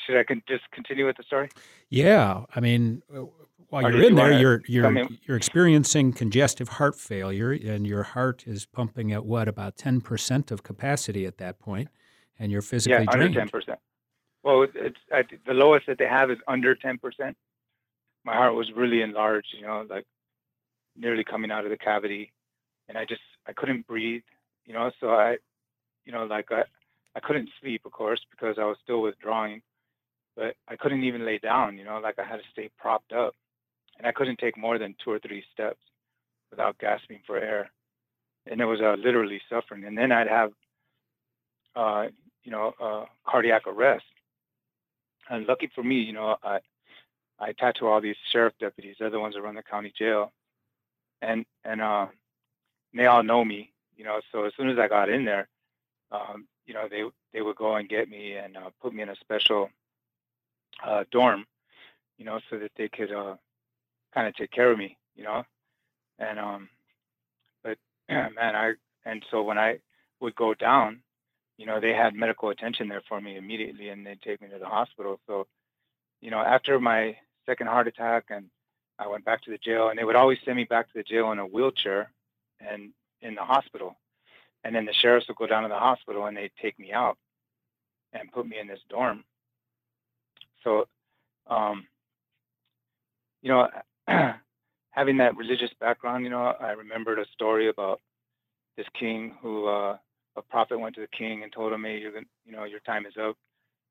should 0.05 0.17
I 0.17 0.23
con- 0.23 0.43
just 0.47 0.69
continue 0.71 1.05
with 1.05 1.17
the 1.17 1.23
story? 1.23 1.49
Yeah, 1.89 2.43
I 2.55 2.59
mean, 2.59 3.01
uh, 3.11 3.21
while 3.69 3.85
Or 3.85 3.91
you're 3.91 4.03
in 4.03 4.09
you 4.09 4.15
there, 4.15 4.39
you're 4.39 4.61
you're 4.67 4.97
in? 4.97 5.17
you're 5.23 5.37
experiencing 5.37 6.13
congestive 6.13 6.69
heart 6.69 6.95
failure, 6.95 7.51
and 7.51 7.87
your 7.87 8.03
heart 8.03 8.43
is 8.45 8.65
pumping 8.65 9.11
at 9.11 9.25
what 9.25 9.47
about 9.47 9.77
ten 9.77 10.01
percent 10.01 10.51
of 10.51 10.61
capacity 10.61 11.25
at 11.25 11.37
that 11.37 11.59
point, 11.59 11.89
and 12.37 12.51
you're 12.51 12.61
physically 12.61 13.05
yeah, 13.05 13.11
under 13.11 13.33
ten 13.33 13.49
percent. 13.49 13.79
Well, 14.43 14.61
it's, 14.63 14.73
it's 14.75 14.99
I, 15.11 15.23
the 15.47 15.53
lowest 15.53 15.87
that 15.87 15.97
they 15.97 16.07
have 16.07 16.29
is 16.29 16.37
under 16.47 16.75
ten 16.75 16.99
percent. 16.99 17.35
My 18.23 18.33
heart 18.33 18.53
was 18.53 18.71
really 18.75 19.01
enlarged, 19.01 19.47
you 19.55 19.65
know, 19.65 19.85
like 19.89 20.05
nearly 20.95 21.23
coming 21.23 21.51
out 21.51 21.63
of 21.63 21.71
the 21.71 21.77
cavity, 21.77 22.31
and 22.87 22.97
I 22.97 23.05
just 23.05 23.21
I 23.47 23.53
couldn't 23.53 23.87
breathe, 23.87 24.23
you 24.65 24.73
know. 24.73 24.91
So 24.99 25.09
I, 25.09 25.37
you 26.05 26.11
know, 26.11 26.25
like 26.25 26.51
I 26.51 26.63
I 27.15 27.19
couldn't 27.19 27.49
sleep, 27.61 27.81
of 27.85 27.91
course, 27.91 28.21
because 28.29 28.57
I 28.59 28.65
was 28.65 28.77
still 28.83 29.01
withdrawing, 29.01 29.61
but 30.35 30.55
I 30.67 30.75
couldn't 30.75 31.03
even 31.03 31.25
lay 31.25 31.37
down, 31.37 31.77
you 31.77 31.85
know, 31.85 31.99
like 31.99 32.19
I 32.19 32.25
had 32.25 32.37
to 32.37 32.51
stay 32.51 32.69
propped 32.77 33.13
up, 33.13 33.33
and 33.97 34.05
I 34.05 34.11
couldn't 34.11 34.39
take 34.39 34.57
more 34.57 34.77
than 34.77 34.95
two 35.03 35.11
or 35.11 35.19
three 35.19 35.43
steps 35.53 35.79
without 36.51 36.77
gasping 36.77 37.19
for 37.25 37.37
air, 37.37 37.71
and 38.45 38.59
it 38.59 38.65
was 38.65 38.81
uh, 38.81 38.95
literally 38.99 39.41
suffering. 39.49 39.85
And 39.85 39.97
then 39.97 40.11
I'd 40.11 40.27
have, 40.27 40.51
uh, 41.75 42.07
you 42.43 42.51
know, 42.51 42.73
uh, 42.79 43.05
cardiac 43.25 43.67
arrest. 43.67 44.05
And 45.29 45.47
lucky 45.47 45.69
for 45.73 45.83
me, 45.83 45.95
you 46.01 46.13
know, 46.13 46.37
I 46.43 46.59
I 47.39 47.53
tattoo 47.53 47.87
all 47.87 48.01
these 48.01 48.15
sheriff 48.31 48.53
deputies. 48.59 48.95
They're 48.99 49.09
the 49.09 49.19
ones 49.19 49.35
that 49.35 49.41
run 49.41 49.55
the 49.55 49.63
county 49.63 49.93
jail, 49.97 50.31
and 51.21 51.45
and 51.63 51.81
uh, 51.81 52.07
they 52.95 53.05
all 53.05 53.23
know 53.23 53.43
me, 53.43 53.71
you 53.97 54.03
know. 54.03 54.19
So 54.31 54.45
as 54.45 54.53
soon 54.57 54.69
as 54.69 54.79
I 54.79 54.87
got 54.87 55.09
in 55.09 55.25
there, 55.25 55.47
um, 56.11 56.47
you 56.65 56.73
know, 56.73 56.87
they 56.89 57.03
they 57.33 57.41
would 57.41 57.55
go 57.55 57.75
and 57.75 57.89
get 57.89 58.09
me 58.09 58.33
and 58.33 58.57
uh, 58.57 58.69
put 58.81 58.93
me 58.93 59.03
in 59.03 59.09
a 59.09 59.15
special 59.15 59.69
uh, 60.83 61.03
dorm, 61.11 61.45
you 62.17 62.25
know, 62.25 62.39
so 62.49 62.57
that 62.57 62.71
they 62.77 62.89
could 62.89 63.11
uh, 63.11 63.35
kind 64.13 64.27
of 64.27 64.35
take 64.35 64.51
care 64.51 64.71
of 64.71 64.77
me, 64.77 64.97
you 65.15 65.23
know. 65.23 65.43
And 66.19 66.39
um, 66.39 66.69
but 67.63 67.77
man, 68.09 68.55
I 68.55 68.73
and 69.05 69.23
so 69.29 69.43
when 69.43 69.57
I 69.57 69.79
would 70.21 70.35
go 70.35 70.53
down, 70.53 71.01
you 71.57 71.65
know, 71.65 71.79
they 71.79 71.93
had 71.93 72.15
medical 72.15 72.49
attention 72.49 72.89
there 72.89 73.03
for 73.07 73.19
me 73.21 73.37
immediately, 73.37 73.89
and 73.89 74.05
they'd 74.05 74.21
take 74.21 74.41
me 74.41 74.49
to 74.49 74.59
the 74.59 74.65
hospital. 74.65 75.19
So, 75.27 75.47
you 76.21 76.31
know, 76.31 76.39
after 76.39 76.79
my 76.79 77.17
second 77.45 77.67
heart 77.67 77.87
attack, 77.87 78.25
and 78.29 78.49
I 78.97 79.07
went 79.07 79.25
back 79.25 79.43
to 79.43 79.51
the 79.51 79.57
jail, 79.57 79.89
and 79.89 79.97
they 79.97 80.03
would 80.03 80.15
always 80.15 80.39
send 80.43 80.57
me 80.57 80.63
back 80.63 80.87
to 80.87 80.93
the 80.95 81.03
jail 81.03 81.31
in 81.31 81.39
a 81.39 81.45
wheelchair, 81.45 82.11
and 82.59 82.91
in 83.21 83.35
the 83.35 83.41
hospital, 83.41 83.95
and 84.63 84.75
then 84.75 84.85
the 84.85 84.93
sheriffs 84.93 85.27
would 85.27 85.37
go 85.37 85.47
down 85.47 85.63
to 85.63 85.69
the 85.69 85.75
hospital 85.75 86.25
and 86.25 86.35
they'd 86.35 86.51
take 86.61 86.77
me 86.79 86.91
out 86.91 87.17
and 88.13 88.31
put 88.31 88.47
me 88.47 88.57
in 88.59 88.67
this 88.67 88.79
dorm. 88.89 89.23
So, 90.63 90.87
um, 91.47 91.85
you 93.41 93.49
know, 93.49 93.69
having 94.89 95.17
that 95.17 95.37
religious 95.37 95.71
background, 95.79 96.23
you 96.23 96.29
know, 96.29 96.53
I 96.59 96.71
remembered 96.71 97.19
a 97.19 97.25
story 97.33 97.69
about 97.69 98.01
this 98.77 98.87
king 98.99 99.35
who 99.41 99.67
uh, 99.67 99.97
a 100.35 100.41
prophet 100.41 100.79
went 100.79 100.95
to 100.95 101.01
the 101.01 101.07
king 101.07 101.43
and 101.43 101.51
told 101.51 101.71
him, 101.71 101.83
"Hey, 101.83 101.99
you're 101.99 102.11
gonna, 102.11 102.25
you 102.45 102.51
know, 102.51 102.63
your 102.63 102.79
time 102.81 103.05
is 103.05 103.13
up. 103.17 103.37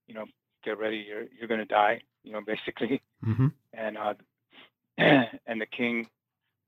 You 0.06 0.14
know, 0.14 0.26
get 0.64 0.78
ready. 0.78 1.04
You're 1.08 1.24
you're 1.38 1.48
gonna 1.48 1.64
die. 1.64 2.02
You 2.22 2.32
know, 2.32 2.40
basically." 2.46 3.00
hmm 3.22 3.48
And 3.72 3.96
uh, 3.96 4.14
and 4.98 5.60
the 5.60 5.66
king 5.66 6.08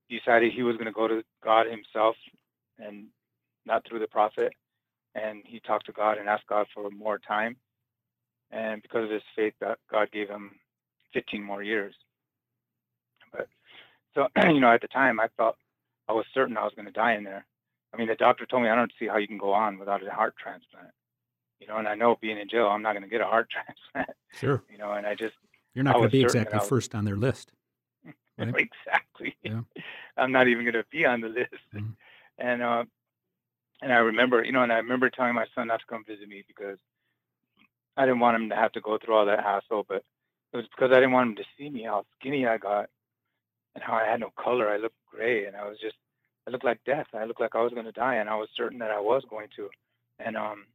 decided 0.08 0.52
he 0.52 0.62
was 0.62 0.76
gonna 0.76 0.92
go 0.92 1.08
to 1.08 1.22
God 1.42 1.66
himself 1.66 2.16
and 2.78 3.06
not 3.64 3.86
through 3.86 3.98
the 3.98 4.06
prophet. 4.06 4.52
And 5.14 5.42
he 5.46 5.60
talked 5.60 5.86
to 5.86 5.92
God 5.92 6.18
and 6.18 6.28
asked 6.28 6.46
God 6.46 6.66
for 6.75 6.90
more 6.90 7.18
time. 7.18 7.56
And 8.50 8.82
because 8.82 9.04
of 9.04 9.10
his 9.10 9.22
faith, 9.34 9.54
God 9.60 9.76
God 9.90 10.10
gave 10.12 10.28
him 10.28 10.52
15 11.14 11.42
more 11.42 11.62
years. 11.62 11.94
But 13.32 13.48
so, 14.14 14.28
you 14.50 14.60
know, 14.60 14.72
at 14.72 14.82
the 14.82 14.88
time, 14.88 15.18
I 15.20 15.28
felt 15.36 15.56
I 16.08 16.12
was 16.12 16.26
certain 16.34 16.56
I 16.56 16.64
was 16.64 16.72
going 16.75 16.86
to 16.86 16.92
die 16.92 17.14
in 17.14 17.25
there. 17.25 17.46
I 17.92 17.96
mean, 17.96 18.08
the 18.08 18.14
doctor 18.14 18.46
told 18.46 18.62
me 18.62 18.68
I 18.68 18.75
don't 18.75 18.92
see 18.98 19.06
how 19.06 19.16
you 19.16 19.26
can 19.26 19.38
go 19.38 19.52
on 19.52 19.78
without 19.78 20.06
a 20.06 20.10
heart 20.10 20.34
transplant. 20.38 20.90
You 21.60 21.66
know, 21.66 21.78
and 21.78 21.88
I 21.88 21.94
know 21.94 22.16
being 22.20 22.38
in 22.38 22.48
jail, 22.48 22.66
I'm 22.66 22.82
not 22.82 22.92
going 22.92 23.02
to 23.02 23.08
get 23.08 23.20
a 23.22 23.26
heart 23.26 23.48
transplant. 23.94 24.16
Sure, 24.34 24.62
You 24.70 24.78
know, 24.78 24.92
and 24.92 25.06
I 25.06 25.14
just 25.14 25.34
you're 25.75 25.84
not 25.84 25.94
going 25.94 26.08
to 26.08 26.12
be 26.12 26.22
exactly 26.22 26.58
was- 26.58 26.68
first 26.68 26.94
on 26.94 27.04
their 27.04 27.16
list. 27.16 27.52
Right. 28.38 28.48
exactly. 28.86 29.36
Yeah. 29.42 29.62
I'm 30.16 30.32
not 30.32 30.48
even 30.48 30.64
going 30.64 30.74
to 30.74 30.84
be 30.90 31.04
on 31.06 31.20
the 31.20 31.28
list. 31.28 31.54
Mhm. 31.74 31.96
And 32.38 32.62
uh, 32.62 32.84
and 33.82 33.92
I 33.92 33.98
remember, 33.98 34.42
you 34.44 34.52
know, 34.52 34.62
and 34.62 34.72
I 34.72 34.76
remember 34.76 35.10
telling 35.10 35.34
my 35.34 35.46
son 35.54 35.68
not 35.68 35.80
to 35.80 35.86
come 35.86 36.04
visit 36.06 36.28
me 36.28 36.44
because 36.46 36.78
I 37.96 38.04
didn't 38.06 38.20
want 38.20 38.36
him 38.36 38.48
to 38.50 38.56
have 38.56 38.72
to 38.72 38.80
go 38.80 38.98
through 38.98 39.14
all 39.14 39.26
that 39.26 39.42
hassle. 39.42 39.84
But 39.88 40.04
it 40.52 40.56
was 40.56 40.66
because 40.74 40.90
I 40.92 40.96
didn't 40.96 41.12
want 41.12 41.30
him 41.30 41.36
to 41.36 41.44
see 41.58 41.70
me 41.70 41.84
how 41.84 42.04
skinny 42.18 42.46
I 42.46 42.58
got 42.58 42.88
and 43.74 43.84
how 43.84 43.94
I 43.94 44.04
had 44.06 44.20
no 44.20 44.32
color. 44.38 44.68
I 44.70 44.78
looked 44.78 44.96
gray, 45.10 45.46
and 45.46 45.56
I 45.56 45.68
was 45.68 45.78
just, 45.80 45.96
I 46.46 46.50
looked 46.50 46.64
like 46.64 46.80
death. 46.84 47.06
I 47.14 47.24
looked 47.24 47.40
like 47.40 47.54
I 47.54 47.62
was 47.62 47.72
going 47.72 47.86
to 47.86 47.92
die, 47.92 48.16
and 48.16 48.28
I 48.28 48.36
was 48.36 48.48
certain 48.56 48.78
that 48.80 48.90
I 48.90 49.00
was 49.00 49.24
going 49.30 49.48
to. 49.56 49.68
And 50.18 50.36
um, 50.36 50.66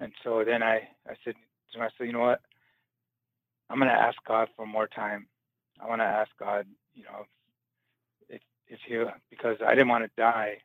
and 0.00 0.12
so 0.24 0.44
then 0.44 0.62
I, 0.62 0.88
I 1.08 1.14
said 1.24 1.34
to 1.72 1.78
myself, 1.78 2.00
you 2.00 2.12
know 2.12 2.20
what? 2.20 2.40
I'm 3.68 3.78
going 3.78 3.90
to 3.90 3.94
ask 3.94 4.16
God 4.26 4.48
for 4.56 4.66
more 4.66 4.88
time. 4.88 5.26
I 5.82 5.88
want 5.88 6.00
to 6.00 6.06
ask 6.06 6.30
God, 6.38 6.66
you 6.94 7.04
know, 7.04 7.26
if 8.28 8.40
if 8.68 8.78
he 8.86 9.02
because 9.30 9.58
I 9.64 9.70
didn't 9.70 9.88
want 9.88 10.04
to 10.04 10.10
die 10.16 10.58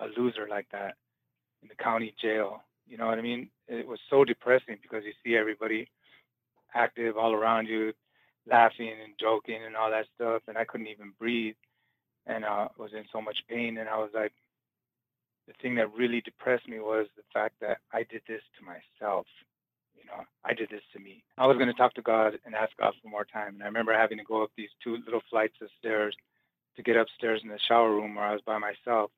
a 0.00 0.06
loser 0.18 0.46
like 0.48 0.66
that 0.72 0.94
in 1.62 1.68
the 1.68 1.74
county 1.74 2.14
jail. 2.20 2.62
You 2.86 2.96
know 2.96 3.06
what 3.06 3.18
I 3.18 3.22
mean? 3.22 3.50
It 3.68 3.86
was 3.86 3.98
so 4.10 4.24
depressing 4.24 4.78
because 4.82 5.04
you 5.04 5.12
see 5.24 5.36
everybody 5.36 5.88
active 6.74 7.16
all 7.16 7.32
around 7.32 7.66
you, 7.66 7.92
laughing 8.48 8.88
and 9.04 9.14
joking 9.18 9.60
and 9.64 9.76
all 9.76 9.90
that 9.90 10.06
stuff, 10.14 10.42
and 10.46 10.56
I 10.56 10.64
couldn't 10.64 10.86
even 10.88 11.12
breathe, 11.18 11.56
and 12.26 12.44
uh, 12.44 12.68
was 12.78 12.92
in 12.92 13.04
so 13.12 13.20
much 13.20 13.38
pain. 13.48 13.78
And 13.78 13.88
I 13.88 13.98
was 13.98 14.10
like, 14.14 14.32
the 15.48 15.54
thing 15.62 15.76
that 15.76 15.94
really 15.94 16.20
depressed 16.20 16.68
me 16.68 16.78
was 16.80 17.06
the 17.16 17.22
fact 17.32 17.54
that 17.60 17.78
I 17.92 18.04
did 18.04 18.22
this 18.28 18.42
to 18.58 18.64
myself. 18.64 19.26
You 20.06 20.16
know, 20.16 20.24
I 20.44 20.54
did 20.54 20.70
this 20.70 20.82
to 20.92 21.00
me. 21.00 21.24
I 21.36 21.46
was 21.46 21.56
going 21.56 21.68
to 21.68 21.74
talk 21.74 21.94
to 21.94 22.02
God 22.02 22.38
and 22.44 22.54
ask 22.54 22.70
God 22.78 22.94
for 23.02 23.08
more 23.08 23.24
time. 23.24 23.54
And 23.54 23.62
I 23.62 23.66
remember 23.66 23.92
having 23.92 24.18
to 24.18 24.24
go 24.24 24.42
up 24.42 24.50
these 24.56 24.70
two 24.82 24.98
little 25.04 25.22
flights 25.28 25.56
of 25.60 25.68
stairs 25.78 26.14
to 26.76 26.82
get 26.82 26.96
upstairs 26.96 27.40
in 27.42 27.48
the 27.48 27.58
shower 27.66 27.90
room 27.90 28.14
where 28.14 28.24
I 28.24 28.32
was 28.32 28.42
by 28.46 28.58
myself. 28.58 29.10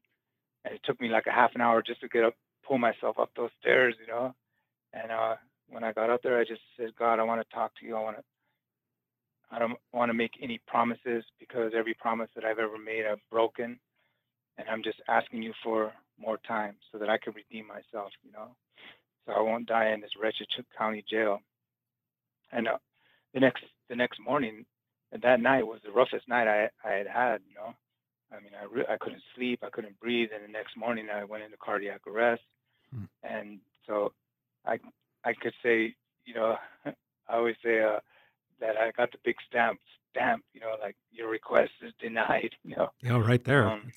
And 0.65 0.75
it 0.75 0.81
took 0.85 0.99
me 1.01 1.09
like 1.09 1.27
a 1.27 1.33
half 1.33 1.55
an 1.55 1.61
hour 1.61 1.83
just 1.83 2.01
to 2.01 2.09
get 2.09 2.25
up, 2.25 2.35
pull 2.67 2.79
myself 2.79 3.19
up 3.19 3.31
those 3.37 3.51
stairs, 3.61 3.97
you 4.01 4.07
know. 4.07 4.35
And 4.95 5.13
uh, 5.13 5.35
when 5.69 5.85
I 5.85 5.93
got 5.93 6.09
up 6.09 6.23
there, 6.23 6.39
I 6.39 6.45
just 6.45 6.63
said, 6.79 6.97
God, 6.99 7.19
I 7.19 7.25
want 7.25 7.47
to 7.47 7.55
talk 7.55 7.73
to 7.81 7.87
you. 7.87 7.95
I 7.95 8.03
want 8.03 8.17
to. 8.17 8.23
I 9.51 9.59
don't 9.59 9.79
want 9.93 10.11
to 10.11 10.15
make 10.15 10.33
any 10.43 10.61
promises 10.67 11.25
because 11.39 11.73
every 11.75 11.95
promise 11.95 12.29
that 12.35 12.45
I've 12.45 12.59
ever 12.59 12.77
made, 12.77 13.07
I've 13.11 13.21
broken, 13.31 13.79
and 14.59 14.69
I'm 14.69 14.83
just 14.83 15.01
asking 15.09 15.43
you 15.43 15.55
for 15.65 15.91
more 16.19 16.39
time 16.47 16.75
so 16.93 16.99
that 16.99 17.09
I 17.09 17.17
can 17.17 17.33
redeem 17.33 17.67
myself, 17.67 18.13
you 18.23 18.31
know 18.31 18.49
so 19.29 19.35
I 19.35 19.41
won't 19.41 19.67
die 19.67 19.91
in 19.91 20.01
this 20.01 20.17
wretched 20.21 20.49
Cook 20.55 20.67
County 20.77 21.05
jail. 21.09 21.41
And 22.51 22.67
uh, 22.67 22.79
the 23.35 23.41
next 23.41 23.65
the 23.89 23.97
next 23.97 24.19
morning, 24.21 24.65
and 25.13 25.23
that 25.23 25.41
night 25.41 25.67
was 25.67 25.81
the 25.85 25.93
roughest 25.93 26.27
night 26.29 26.49
I 26.49 26.71
I 26.83 26.95
had 26.95 27.07
had. 27.07 27.41
You 27.47 27.55
know, 27.55 27.75
I 28.33 28.41
mean, 28.41 28.53
I 28.61 28.65
re- 28.65 28.87
I 28.89 28.97
couldn't 28.97 29.23
sleep, 29.37 29.61
I 29.63 29.71
couldn't 29.71 30.01
breathe, 30.01 30.31
and 30.35 30.43
the 30.43 30.53
next 30.53 30.77
morning 30.77 31.09
I 31.15 31.25
went 31.25 31.45
into 31.45 31.59
cardiac 31.59 32.07
arrest. 32.07 32.43
Hmm. 32.93 33.05
And 33.23 33.59
so, 33.87 34.13
I 34.65 34.79
I 35.25 35.35
could 35.35 35.55
say, 35.63 35.95
you 36.25 36.35
know, 36.35 36.57
I 36.87 36.93
always 37.29 37.57
say 37.63 37.83
uh, 37.83 38.01
that 38.61 38.79
I 38.79 38.93
got 38.93 39.13
the 39.13 39.19
big 39.23 39.37
stamp 39.47 39.79
stamp. 40.11 40.43
You 40.55 40.61
know, 40.61 40.75
like 40.81 40.97
your 41.13 41.29
request 41.29 41.73
is 41.83 41.93
denied. 42.01 42.55
You 42.65 42.77
know. 42.77 42.91
Yeah, 43.03 43.19
right 43.19 43.45
there. 43.45 43.69
Um, 43.69 43.93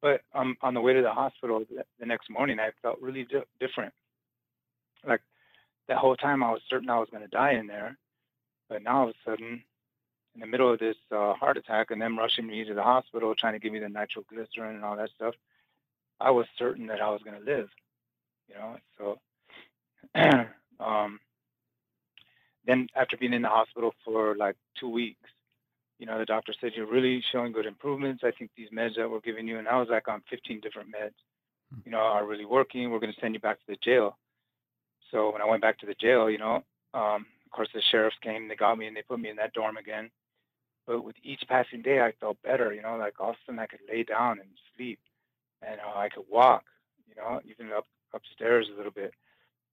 but 0.00 0.20
um, 0.34 0.56
on 0.62 0.74
the 0.74 0.80
way 0.80 0.92
to 0.92 1.02
the 1.02 1.10
hospital 1.10 1.64
the, 1.98 2.06
next 2.06 2.30
morning, 2.30 2.58
I 2.60 2.70
felt 2.82 3.00
really 3.00 3.24
di- 3.24 3.42
different. 3.60 3.92
Like 5.06 5.20
that 5.88 5.98
whole 5.98 6.16
time, 6.16 6.42
I 6.42 6.50
was 6.50 6.60
certain 6.68 6.90
I 6.90 6.98
was 6.98 7.08
going 7.10 7.22
to 7.22 7.28
die 7.28 7.52
in 7.52 7.66
there, 7.66 7.96
but 8.68 8.82
now 8.82 9.00
all 9.00 9.08
of 9.08 9.14
a 9.14 9.30
sudden, 9.30 9.62
in 10.34 10.40
the 10.40 10.46
middle 10.46 10.72
of 10.72 10.78
this 10.78 10.96
uh, 11.10 11.34
heart 11.34 11.56
attack 11.56 11.90
and 11.90 12.00
them 12.00 12.18
rushing 12.18 12.46
me 12.46 12.64
to 12.64 12.74
the 12.74 12.82
hospital, 12.82 13.34
trying 13.34 13.54
to 13.54 13.58
give 13.58 13.72
me 13.72 13.78
the 13.80 13.88
nitroglycerin 13.88 14.76
and 14.76 14.84
all 14.84 14.96
that 14.96 15.10
stuff, 15.16 15.34
I 16.20 16.30
was 16.30 16.46
certain 16.58 16.86
that 16.88 17.00
I 17.00 17.10
was 17.10 17.22
going 17.22 17.38
to 17.38 17.44
live. 17.44 17.68
You 18.48 18.54
know, 18.54 18.76
so 18.98 19.18
um, 20.84 21.20
then 22.66 22.88
after 22.94 23.16
being 23.16 23.32
in 23.32 23.42
the 23.42 23.48
hospital 23.48 23.94
for 24.04 24.36
like 24.36 24.56
two 24.78 24.88
weeks, 24.88 25.30
you 25.98 26.06
know, 26.06 26.18
the 26.18 26.24
doctor 26.24 26.52
said 26.60 26.72
you're 26.74 26.86
really 26.90 27.22
showing 27.32 27.52
good 27.52 27.66
improvements. 27.66 28.22
I 28.24 28.30
think 28.30 28.50
these 28.56 28.70
meds 28.70 28.96
that 28.96 29.10
we're 29.10 29.20
giving 29.20 29.48
you, 29.48 29.58
and 29.58 29.68
I 29.68 29.78
was 29.78 29.88
like 29.88 30.08
on 30.08 30.22
15 30.30 30.60
different 30.60 30.90
meds, 30.90 31.14
Hmm. 31.72 31.80
you 31.84 31.90
know, 31.92 31.98
are 31.98 32.24
really 32.26 32.46
working. 32.46 32.90
We're 32.90 32.98
going 33.00 33.12
to 33.12 33.20
send 33.20 33.34
you 33.34 33.40
back 33.40 33.58
to 33.58 33.66
the 33.68 33.76
jail. 33.82 34.16
So 35.10 35.32
when 35.32 35.42
I 35.42 35.46
went 35.46 35.62
back 35.62 35.78
to 35.80 35.86
the 35.86 35.94
jail, 35.94 36.30
you 36.30 36.38
know, 36.38 36.64
um, 36.94 37.26
of 37.44 37.50
course 37.52 37.68
the 37.74 37.82
sheriffs 37.90 38.16
came, 38.22 38.48
they 38.48 38.56
got 38.56 38.78
me, 38.78 38.86
and 38.86 38.96
they 38.96 39.02
put 39.02 39.20
me 39.20 39.28
in 39.30 39.36
that 39.36 39.52
dorm 39.52 39.76
again. 39.76 40.10
but 40.86 41.02
with 41.04 41.16
each 41.22 41.42
passing 41.48 41.82
day, 41.82 42.00
I 42.00 42.12
felt 42.12 42.40
better. 42.42 42.72
You 42.72 42.80
know, 42.82 42.96
like 42.96 43.20
all 43.20 43.30
of 43.30 43.36
a 43.36 43.38
sudden 43.44 43.58
I 43.58 43.66
could 43.66 43.80
lay 43.88 44.02
down 44.04 44.38
and 44.40 44.48
sleep, 44.74 44.98
and 45.60 45.78
uh, 45.80 45.98
I 45.98 46.08
could 46.08 46.24
walk. 46.30 46.64
You 47.08 47.14
know, 47.16 47.40
even 47.44 47.70
up 47.72 47.86
upstairs 48.14 48.68
a 48.72 48.76
little 48.76 48.92
bit, 48.92 49.12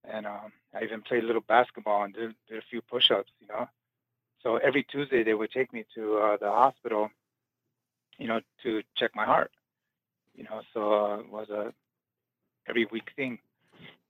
and 0.04 0.26
um, 0.26 0.52
I 0.74 0.84
even 0.84 1.02
played 1.02 1.24
a 1.24 1.28
little 1.28 1.42
basketball 1.48 2.04
and 2.04 2.14
did, 2.14 2.36
did 2.50 2.58
a 2.58 2.62
few 2.70 2.82
push-ups. 2.82 3.32
You 3.40 3.48
know, 3.48 3.70
so 4.44 4.58
every 4.58 4.84
Tuesday 4.84 5.24
they 5.24 5.34
would 5.34 5.52
take 5.52 5.74
me 5.74 5.86
to 5.96 6.18
uh, 6.18 6.38
the 6.38 6.50
hospital. 6.50 7.10
You 8.18 8.28
know, 8.28 8.40
to 8.64 8.82
check 8.96 9.12
my 9.14 9.26
heart. 9.26 9.52
You 10.36 10.44
know, 10.46 10.62
so 10.74 10.94
uh, 10.94 11.20
it 11.20 11.30
was 11.30 11.50
a 11.50 11.74
every 12.68 12.86
week 12.92 13.12
thing. 13.16 13.40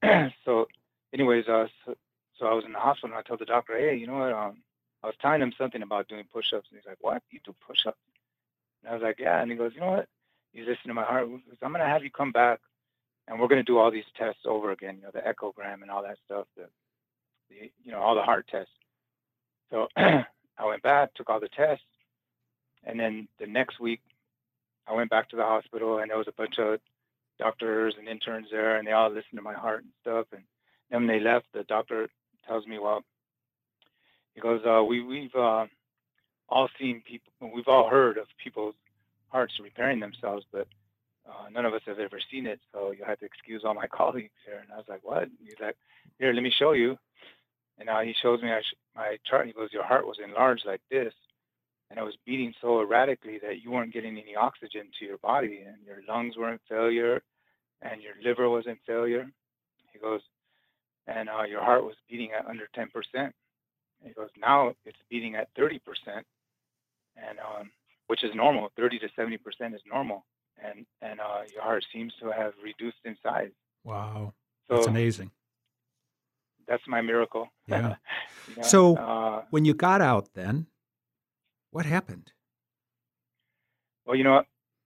so, 0.46 0.68
anyways, 1.14 1.48
uh, 1.48 1.68
so, 1.86 1.96
so 2.38 2.46
I 2.46 2.54
was 2.54 2.66
in 2.66 2.74
the 2.74 2.80
hospital 2.80 3.16
and 3.16 3.20
I 3.20 3.28
told 3.28 3.40
the 3.40 3.46
doctor, 3.46 3.78
hey, 3.78 3.96
you 3.96 4.08
know 4.08 4.18
what? 4.18 4.34
Um, 4.34 4.58
I 5.06 5.08
was 5.08 5.16
telling 5.22 5.42
him 5.42 5.54
something 5.58 5.84
about 5.84 6.08
doing 6.08 6.24
push-ups, 6.34 6.68
and 6.72 6.80
he's 6.80 6.88
like, 6.88 6.98
"What? 7.00 7.22
You 7.30 7.40
do 7.44 7.54
push-ups?" 7.68 7.98
And 8.82 8.90
I 8.90 8.96
was 8.96 9.04
like, 9.04 9.20
"Yeah." 9.20 9.40
And 9.40 9.52
he 9.52 9.58
goes, 9.58 9.72
"You 9.76 9.82
know 9.82 9.92
what? 9.92 10.10
You 10.52 10.66
listen 10.66 10.88
to 10.88 10.96
my 10.96 11.04
heart. 11.04 11.30
I'm 11.62 11.72
gonna 11.72 11.86
have 11.86 12.04
you 12.04 12.10
come 12.10 12.32
back, 12.32 12.60
and 13.28 13.40
we're 13.40 13.48
gonna 13.48 13.62
do 13.62 13.78
all 13.78 13.92
these 13.92 14.10
tests 14.18 14.42
over 14.46 14.72
again. 14.72 14.98
You 14.98 15.04
know, 15.04 15.12
the 15.14 15.22
echogram 15.22 15.84
and 15.84 15.92
all 15.92 16.02
that 16.02 16.18
stuff. 16.26 16.48
The, 16.58 16.68
the 17.50 17.72
you 17.84 17.92
know, 17.92 18.00
all 18.00 18.16
the 18.16 18.24
heart 18.24 18.48
tests." 18.48 18.74
So 19.72 19.88
I 19.98 20.66
went 20.66 20.84
back, 20.84 21.14
took 21.14 21.30
all 21.30 21.40
the 21.40 21.50
tests, 21.50 21.84
and 22.84 23.00
then 23.00 23.28
the 23.40 23.48
next 23.48 23.80
week, 23.80 24.02
I 24.88 24.94
went 24.94 25.10
back 25.10 25.30
to 25.30 25.36
the 25.36 25.44
hospital, 25.44 26.00
and 26.00 26.10
there 26.10 26.18
was 26.18 26.28
a 26.28 26.34
bunch 26.34 26.60
of 26.60 26.80
doctors 27.40 27.96
and 27.98 28.08
interns 28.08 28.48
there, 28.52 28.78
and 28.78 28.88
they 28.88 28.92
all 28.92 29.10
listened 29.10 29.38
to 29.38 29.42
my 29.42 29.54
heart 29.54 29.84
and 29.84 29.92
stuff. 30.02 30.28
And 30.32 30.44
then 30.92 31.02
when 31.02 31.08
they 31.08 31.24
left, 31.24 31.48
the 31.54 31.64
doctor 31.64 32.08
tells 32.48 32.66
me, 32.68 32.80
"Well." 32.80 33.04
He 34.36 34.42
goes, 34.42 34.62
uh, 34.66 34.84
we, 34.84 35.02
we've 35.02 35.34
uh, 35.34 35.66
all 36.50 36.70
seen 36.80 37.02
people, 37.08 37.32
we've 37.54 37.68
all 37.68 37.90
heard 37.90 38.18
of 38.18 38.28
people's 38.44 38.76
hearts 39.30 39.54
repairing 39.64 40.00
themselves, 40.02 40.46
but 40.52 40.68
uh, 41.28 41.50
none 41.52 41.66
of 41.66 41.74
us 41.74 41.82
have 41.86 42.00
ever 42.00 42.20
seen 42.32 42.46
it. 42.46 42.60
So 42.74 42.92
you 42.92 43.04
have 43.06 43.20
to 43.20 43.26
excuse 43.26 43.64
all 43.66 43.74
my 43.74 43.88
colleagues 43.92 44.34
here. 44.46 44.60
And 44.62 44.72
I 44.72 44.76
was 44.76 44.86
like, 44.88 45.02
what? 45.04 45.30
He's 45.44 45.56
like, 45.60 45.78
here, 46.20 46.34
let 46.34 46.44
me 46.44 46.52
show 46.58 46.74
you. 46.74 46.98
And 47.78 47.88
now 47.88 48.02
he 48.02 48.14
shows 48.22 48.42
me 48.42 48.50
my 48.96 49.18
chart. 49.30 49.42
And 49.44 49.50
He 49.50 49.54
goes, 49.54 49.70
your 49.74 49.84
heart 49.84 50.08
was 50.08 50.18
enlarged 50.24 50.66
like 50.66 50.82
this. 50.90 51.14
And 51.90 52.00
it 52.00 52.04
was 52.04 52.18
beating 52.26 52.54
so 52.62 52.82
erratically 52.82 53.40
that 53.44 53.62
you 53.62 53.72
weren't 53.72 53.94
getting 53.94 54.18
any 54.18 54.36
oxygen 54.36 54.88
to 55.00 55.06
your 55.06 55.18
body 55.20 55.64
and 55.66 55.78
your 55.86 55.98
lungs 56.08 56.36
were 56.36 56.52
in 56.52 56.60
failure 56.68 57.22
and 57.82 58.02
your 58.02 58.14
liver 58.24 58.50
was 58.50 58.66
in 58.68 58.78
failure. 58.86 59.30
He 59.94 60.00
goes, 60.00 60.22
and 61.08 61.30
uh, 61.30 61.44
your 61.44 61.64
heart 61.64 61.84
was 61.84 61.96
beating 62.10 62.32
at 62.38 62.48
under 62.48 62.68
10%. 62.76 63.32
He 64.04 64.14
goes, 64.14 64.30
now 64.40 64.74
it's 64.86 64.98
beating 65.10 65.36
at 65.36 65.48
30%, 65.56 65.80
and 66.08 67.40
um, 67.40 67.72
which 68.08 68.24
is 68.24 68.32
normal. 68.36 68.70
30 68.76 69.00
to 69.00 69.08
70% 69.18 69.40
is 69.74 69.82
normal, 69.90 70.26
and 70.64 70.86
and 71.02 71.20
uh, 71.20 71.42
your 71.52 71.64
heart 71.64 71.84
seems 71.94 72.14
to 72.22 72.32
have 72.32 72.54
reduced 72.64 72.98
in 73.04 73.16
size. 73.24 73.52
Wow, 73.84 74.34
so 74.68 74.76
that's 74.76 74.88
amazing. 74.88 75.32
That's 76.68 76.84
my 76.88 77.02
miracle. 77.02 77.50
Yeah. 77.68 77.96
So 78.62 78.96
uh, 78.96 79.44
when 79.50 79.66
you 79.66 79.74
got 79.74 80.02
out, 80.02 80.30
then 80.36 80.68
what 81.72 81.86
happened? 81.86 82.32
Well, 84.06 84.16
you 84.16 84.24
know, 84.24 84.44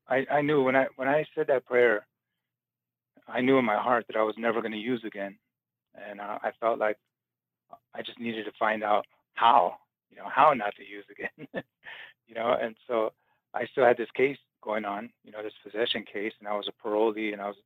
I 0.07 0.25
I 0.31 0.41
knew 0.41 0.63
when 0.63 0.75
I 0.77 0.87
when 0.95 1.09
I 1.09 1.25
said 1.35 1.47
that 1.47 1.65
prayer, 1.65 2.07
I 3.27 3.41
knew 3.41 3.57
in 3.57 3.65
my 3.65 3.75
heart 3.77 4.05
that 4.07 4.15
I 4.15 4.23
was 4.23 4.35
never 4.37 4.61
going 4.61 4.71
to 4.71 4.77
use 4.77 5.03
again, 5.03 5.37
and 5.93 6.21
uh, 6.21 6.39
I 6.41 6.51
felt 6.59 6.79
like 6.79 6.97
I 7.93 8.01
just 8.01 8.19
needed 8.19 8.45
to 8.45 8.51
find 8.57 8.83
out 8.83 9.05
how, 9.33 9.75
you 10.09 10.17
know, 10.17 10.27
how 10.27 10.53
not 10.53 10.73
to 10.77 10.83
use 10.87 11.05
again, 11.11 11.47
you 12.27 12.35
know. 12.35 12.55
And 12.59 12.75
so 12.87 13.11
I 13.53 13.65
still 13.65 13.85
had 13.85 13.97
this 13.97 14.11
case 14.15 14.37
going 14.63 14.85
on, 14.85 15.09
you 15.23 15.31
know, 15.31 15.43
this 15.43 15.53
possession 15.63 16.05
case, 16.11 16.33
and 16.39 16.47
I 16.47 16.55
was 16.55 16.67
a 16.69 16.87
parolee, 16.87 17.33
and 17.33 17.41
I 17.41 17.47
was, 17.47 17.57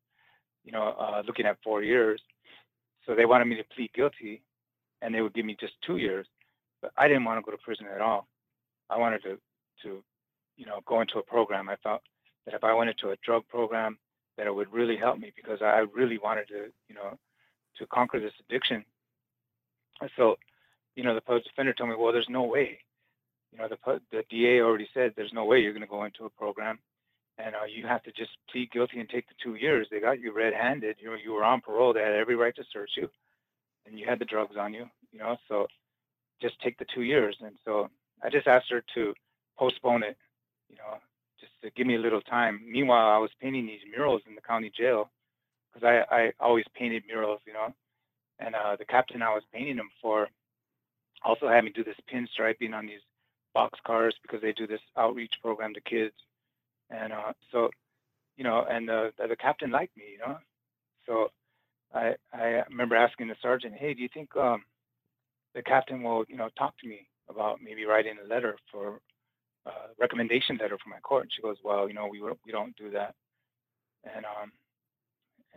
you 0.64 0.72
know, 0.72 0.96
uh, 1.00 1.22
looking 1.26 1.46
at 1.46 1.58
four 1.64 1.84
years. 1.84 2.22
So 3.06 3.16
they 3.16 3.26
wanted 3.26 3.46
me 3.46 3.56
to 3.58 3.64
plead 3.76 3.94
guilty, 3.94 4.42
and 5.02 5.14
they 5.14 5.22
would 5.22 5.34
give 5.34 5.46
me 5.46 5.58
just 5.60 5.74
two 5.86 5.98
years. 5.98 6.28
But 6.82 6.92
I 6.98 7.08
didn't 7.08 7.26
want 7.26 7.38
to 7.40 7.44
go 7.44 7.52
to 7.52 7.62
prison 7.64 7.88
at 7.94 8.02
all. 8.02 8.28
I 8.90 8.98
wanted 8.98 9.24
to, 9.24 9.38
to, 9.84 10.04
you 10.58 10.66
know, 10.66 10.80
go 10.86 11.02
into 11.02 11.20
a 11.20 11.24
program. 11.24 11.70
I 11.70 11.76
thought 11.78 12.02
that 12.46 12.54
if 12.54 12.64
I 12.64 12.74
went 12.74 12.90
into 12.90 13.12
a 13.12 13.18
drug 13.24 13.48
program, 13.48 13.98
that 14.38 14.48
it 14.48 14.56
would 14.56 14.72
really 14.74 14.98
help 14.98 15.20
me 15.20 15.32
because 15.36 15.62
I 15.62 15.86
really 15.94 16.18
wanted 16.18 16.48
to, 16.50 16.72
you 16.90 16.96
know, 16.96 17.18
to 17.78 17.88
conquer 17.88 18.20
this 18.20 18.34
addiction 18.48 18.84
so, 20.16 20.36
you 20.96 21.04
know, 21.04 21.16
the 21.16 21.22
public 21.22 21.44
defender 21.44 21.74
told 21.74 21.90
me, 21.90 21.96
well, 21.98 22.14
there's 22.14 22.30
no 22.30 22.44
way. 22.44 22.80
You 23.52 23.60
know, 23.60 23.68
the 23.68 24.02
the 24.12 24.24
DA 24.30 24.62
already 24.62 24.88
said 24.94 25.14
there's 25.16 25.34
no 25.34 25.46
way 25.46 25.60
you're 25.60 25.74
going 25.74 25.82
to 25.82 25.88
go 25.88 26.04
into 26.06 26.26
a 26.26 26.30
program, 26.30 26.80
and 27.38 27.56
you 27.70 27.88
have 27.88 28.04
to 28.04 28.12
just 28.12 28.32
plead 28.50 28.72
guilty 28.72 29.00
and 29.00 29.10
take 29.10 29.28
the 29.28 29.34
two 29.42 29.56
years. 29.56 29.88
They 29.90 30.00
got 30.00 30.20
you 30.20 30.32
red-handed. 30.32 30.98
You 31.00 31.12
know, 31.12 31.18
you 31.24 31.34
were 31.34 31.44
on 31.44 31.62
parole. 31.62 31.94
They 31.94 32.02
had 32.02 32.14
every 32.14 32.36
right 32.36 32.56
to 32.56 32.64
search 32.72 32.92
you, 32.96 33.10
and 33.86 33.98
you 33.98 34.06
had 34.06 34.20
the 34.20 34.26
drugs 34.26 34.56
on 34.58 34.74
you. 34.74 34.86
You 35.12 35.20
know, 35.20 35.38
so 35.48 35.68
just 36.42 36.60
take 36.62 36.78
the 36.78 36.86
two 36.94 37.02
years. 37.02 37.38
And 37.42 37.56
so 37.66 37.90
I 38.24 38.30
just 38.30 38.48
asked 38.48 38.70
her 38.70 38.84
to 38.96 39.14
postpone 39.58 40.04
it. 40.04 40.18
You 40.70 40.78
know, 40.78 40.98
just 41.40 41.54
to 41.64 41.72
give 41.72 41.88
me 41.88 41.96
a 41.96 42.00
little 42.00 42.22
time. 42.22 42.62
Meanwhile, 42.68 43.10
I 43.10 43.18
was 43.18 43.32
painting 43.42 43.66
these 43.66 43.82
murals 43.90 44.22
in 44.28 44.36
the 44.36 44.42
county 44.42 44.72
jail 44.76 45.10
because 45.74 45.88
I 45.88 46.16
I 46.16 46.34
always 46.40 46.66
painted 46.76 47.04
murals. 47.08 47.42
You 47.46 47.54
know, 47.54 47.74
and 48.40 48.56
uh, 48.56 48.76
the 48.76 48.86
captain 48.86 49.22
I 49.22 49.34
was 49.34 49.44
painting 49.52 49.78
them 49.78 49.90
for 50.02 50.30
also 51.24 51.48
had 51.48 51.64
me 51.64 51.72
do 51.72 51.84
this 51.84 51.96
pinstriping 52.12 52.74
on 52.74 52.86
these 52.86 53.02
box 53.54 53.80
cars 53.86 54.16
because 54.22 54.42
they 54.42 54.52
do 54.52 54.68
this 54.68 54.82
outreach 54.98 55.34
program 55.42 55.74
to 55.74 55.82
kids. 55.82 56.14
And 56.94 57.12
uh, 57.12 57.34
so, 57.52 57.70
you 58.38 58.44
know, 58.44 58.66
and 58.70 58.88
the 58.88 59.12
captain 59.40 59.72
liked 59.72 59.98
me, 59.98 60.04
you 60.14 60.20
know. 60.20 60.38
So 61.08 61.28
I 61.94 62.14
I 62.34 62.64
remember 62.70 62.96
asking 62.96 63.28
the 63.28 63.36
sergeant, 63.42 63.74
hey, 63.76 63.94
do 63.94 64.02
you 64.02 64.10
think 64.14 64.36
um, 64.36 64.64
the 65.56 65.64
captain 65.64 66.04
will, 66.04 66.24
you 66.28 66.38
know, 66.38 66.50
talk 66.58 66.78
to 66.80 66.88
me 66.88 67.08
about 67.30 67.60
maybe 67.64 67.86
writing 67.86 68.18
a 68.24 68.28
letter 68.28 68.58
for 68.72 69.00
a 69.66 69.70
uh, 69.70 69.88
recommendation 70.00 70.58
letter 70.62 70.78
for 70.78 70.90
my 70.90 71.00
court? 71.00 71.24
And 71.24 71.32
she 71.36 71.42
goes, 71.42 71.58
well, 71.64 71.88
you 71.88 71.96
know, 71.96 72.08
we 72.08 72.22
we 72.46 72.52
don't 72.52 72.76
do 72.76 72.92
that. 72.92 73.16
And 74.04 74.26
um, 74.26 74.52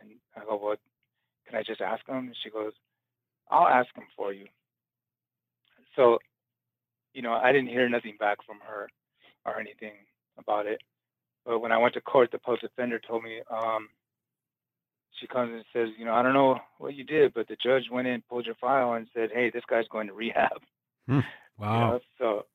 and 0.01 0.11
I 0.37 0.45
go, 0.45 0.59
well, 0.63 0.77
can 1.47 1.59
I 1.59 1.63
just 1.63 1.81
ask 1.81 2.07
him? 2.07 2.17
And 2.17 2.37
she 2.43 2.51
goes, 2.51 2.73
I'll 3.51 3.69
ask 3.69 3.89
him 3.95 4.05
for 4.17 4.33
you. 4.33 4.47
So, 5.97 6.19
you 7.15 7.23
know, 7.23 7.33
I 7.33 7.53
didn't 7.53 7.69
hear 7.69 7.89
nothing 7.89 8.17
back 8.19 8.39
from 8.47 8.59
her 8.67 8.89
or 9.45 9.61
anything 9.61 9.93
about 10.39 10.67
it. 10.67 10.81
But 11.47 11.61
when 11.61 11.71
I 11.71 11.79
went 11.79 11.95
to 11.95 12.01
court, 12.01 12.33
the 12.33 12.39
post 12.39 12.63
defender 12.63 12.99
told 12.99 13.23
me, 13.23 13.41
um, 13.49 13.89
she 15.13 15.27
comes 15.29 15.53
and 15.55 15.65
says, 15.73 15.95
you 15.97 16.05
know, 16.05 16.13
I 16.13 16.23
don't 16.23 16.35
know 16.35 16.59
what 16.79 16.95
you 16.95 17.05
did, 17.05 17.33
but 17.33 17.47
the 17.49 17.57
judge 17.57 17.85
went 17.91 18.09
in, 18.09 18.23
pulled 18.29 18.47
your 18.47 18.57
file, 18.57 18.95
and 18.95 19.07
said, 19.15 19.31
hey, 19.33 19.51
this 19.51 19.63
guy's 19.71 19.89
going 19.89 20.09
to 20.09 20.13
rehab. 20.13 20.61
Hmm. 21.09 21.21
Wow. 21.21 21.21
You 21.59 21.71
know, 21.71 22.01
so, 22.19 22.47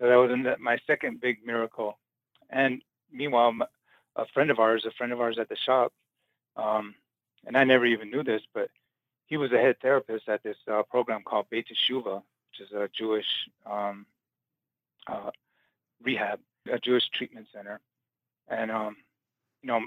so 0.00 0.08
that 0.08 0.14
was 0.14 0.56
my 0.60 0.78
second 0.86 1.20
big 1.20 1.44
miracle. 1.44 1.98
And 2.48 2.80
meanwhile, 3.12 3.52
a 4.16 4.26
friend 4.32 4.50
of 4.50 4.58
ours, 4.58 4.84
a 4.86 4.92
friend 4.92 5.12
of 5.12 5.20
ours 5.20 5.36
at 5.38 5.48
the 5.48 5.56
shop, 5.56 5.92
um, 6.56 6.94
and 7.46 7.56
I 7.56 7.64
never 7.64 7.84
even 7.84 8.10
knew 8.10 8.22
this, 8.22 8.42
but 8.54 8.70
he 9.26 9.36
was 9.36 9.52
a 9.52 9.58
head 9.58 9.76
therapist 9.82 10.28
at 10.28 10.42
this 10.42 10.56
uh, 10.70 10.82
program 10.84 11.22
called 11.24 11.46
Beit 11.50 11.66
Teshuva, 11.68 12.22
which 12.50 12.60
is 12.60 12.72
a 12.72 12.88
Jewish 12.96 13.26
um, 13.70 14.06
uh, 15.06 15.30
rehab, 16.02 16.40
a 16.72 16.78
Jewish 16.78 17.08
treatment 17.12 17.46
center. 17.54 17.80
And 18.48 18.70
um, 18.70 18.96
you 19.62 19.68
know, 19.68 19.80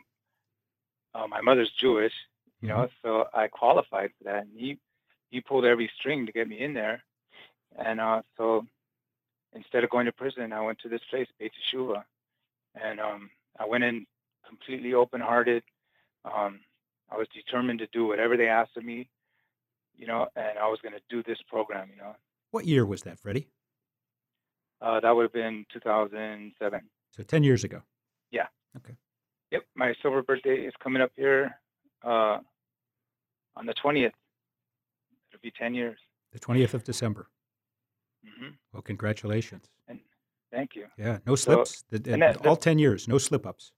uh, 1.13 1.27
my 1.27 1.41
mother's 1.41 1.71
Jewish, 1.79 2.13
you 2.61 2.69
know, 2.69 2.75
mm-hmm. 2.75 3.07
so 3.07 3.25
I 3.33 3.47
qualified 3.47 4.11
for 4.17 4.23
that. 4.25 4.43
And 4.43 4.59
he 4.59 4.77
he 5.29 5.41
pulled 5.41 5.65
every 5.65 5.89
string 5.99 6.25
to 6.25 6.31
get 6.31 6.47
me 6.47 6.59
in 6.59 6.73
there. 6.73 7.03
And 7.77 7.99
uh, 7.99 8.21
so 8.37 8.65
instead 9.53 9.83
of 9.83 9.89
going 9.89 10.05
to 10.05 10.11
prison, 10.11 10.53
I 10.53 10.61
went 10.61 10.79
to 10.79 10.89
this 10.89 11.01
place, 11.09 11.27
Beit 11.39 11.51
Teshuva, 11.53 12.03
and 12.81 12.99
um, 12.99 13.29
I 13.59 13.65
went 13.65 13.83
in 13.83 14.05
completely 14.47 14.93
open-hearted. 14.93 15.63
Um, 16.25 16.61
I 17.11 17.17
was 17.17 17.27
determined 17.33 17.79
to 17.79 17.87
do 17.87 18.05
whatever 18.05 18.37
they 18.37 18.47
asked 18.47 18.77
of 18.77 18.83
me, 18.83 19.09
you 19.95 20.07
know, 20.07 20.27
and 20.35 20.57
I 20.57 20.67
was 20.67 20.79
going 20.81 20.93
to 20.93 21.01
do 21.09 21.23
this 21.23 21.37
program, 21.49 21.89
you 21.91 22.01
know. 22.01 22.15
What 22.51 22.65
year 22.65 22.85
was 22.85 23.03
that, 23.03 23.19
Freddy? 23.19 23.47
Uh, 24.81 24.99
that 24.99 25.11
would 25.11 25.23
have 25.23 25.33
been 25.33 25.65
2007. 25.73 26.81
So 27.11 27.23
10 27.23 27.43
years 27.43 27.63
ago. 27.63 27.81
Yeah. 28.31 28.47
Okay. 28.75 28.95
Yep. 29.51 29.63
My 29.75 29.93
silver 30.01 30.21
birthday 30.21 30.57
is 30.57 30.73
coming 30.83 31.01
up 31.01 31.11
here 31.15 31.59
uh, 32.03 32.37
on 33.55 33.65
the 33.65 33.73
20th. 33.73 34.11
It'll 35.31 35.41
be 35.41 35.51
10 35.51 35.73
years. 35.73 35.97
The 36.31 36.39
20th 36.39 36.73
of 36.73 36.83
December. 36.83 37.29
Mm-hmm. 38.25 38.51
Well, 38.73 38.81
congratulations. 38.81 39.69
And 39.87 39.99
thank 40.51 40.75
you. 40.75 40.87
Yeah. 40.97 41.19
No 41.25 41.35
slips. 41.35 41.83
So, 41.89 41.97
the, 41.97 42.17
that, 42.17 42.45
all 42.45 42.55
10 42.55 42.77
years. 42.77 43.07
No 43.07 43.17
slip 43.17 43.45
ups. 43.45 43.71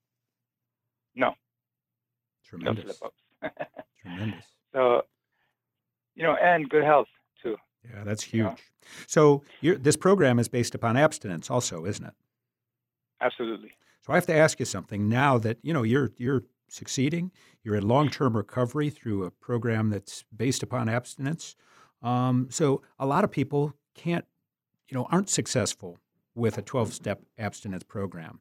No. 1.15 1.33
Tremendous. 2.43 2.85
No 2.85 2.91
slip 2.91 3.03
ups. 3.03 3.69
Tremendous. 4.01 4.45
So, 4.73 5.01
you 6.15 6.23
know, 6.23 6.35
and 6.41 6.69
good 6.69 6.83
health 6.83 7.07
too. 7.41 7.55
Yeah, 7.93 8.03
that's 8.03 8.23
huge. 8.23 8.45
Yeah. 8.45 8.55
So 9.07 9.43
this 9.61 9.95
program 9.95 10.39
is 10.39 10.47
based 10.47 10.75
upon 10.75 10.97
abstinence, 10.97 11.49
also, 11.49 11.85
isn't 11.85 12.05
it? 12.05 12.13
Absolutely. 13.21 13.71
So 14.01 14.13
I 14.13 14.15
have 14.15 14.25
to 14.27 14.35
ask 14.35 14.59
you 14.59 14.65
something 14.65 15.09
now 15.09 15.37
that 15.39 15.57
you 15.61 15.73
know 15.73 15.83
you're 15.83 16.11
you're 16.17 16.43
succeeding. 16.71 17.31
You're 17.63 17.75
in 17.75 17.87
long-term 17.87 18.37
recovery 18.37 18.89
through 18.89 19.25
a 19.25 19.31
program 19.31 19.89
that's 19.89 20.23
based 20.35 20.63
upon 20.63 20.87
abstinence. 20.87 21.55
Um, 22.01 22.47
so 22.49 22.81
a 22.97 23.05
lot 23.05 23.23
of 23.23 23.31
people 23.31 23.73
can't, 23.95 24.25
you 24.87 24.95
know, 24.95 25.07
aren't 25.11 25.29
successful 25.29 25.97
with 26.35 26.57
a 26.57 26.61
12-step 26.61 27.21
abstinence 27.37 27.83
program. 27.83 28.39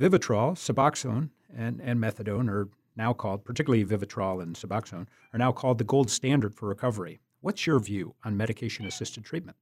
Vivitrol, 0.00 0.52
Suboxone, 0.52 1.30
and, 1.54 1.80
and 1.80 1.98
methadone 1.98 2.48
are 2.48 2.68
now 2.96 3.12
called, 3.12 3.44
particularly 3.44 3.84
Vivitrol 3.84 4.42
and 4.42 4.54
Suboxone, 4.54 5.06
are 5.32 5.38
now 5.38 5.52
called 5.52 5.78
the 5.78 5.84
gold 5.84 6.10
standard 6.10 6.54
for 6.54 6.68
recovery. 6.68 7.20
What's 7.40 7.66
your 7.66 7.78
view 7.78 8.14
on 8.24 8.36
medication-assisted 8.36 9.24
treatment? 9.24 9.56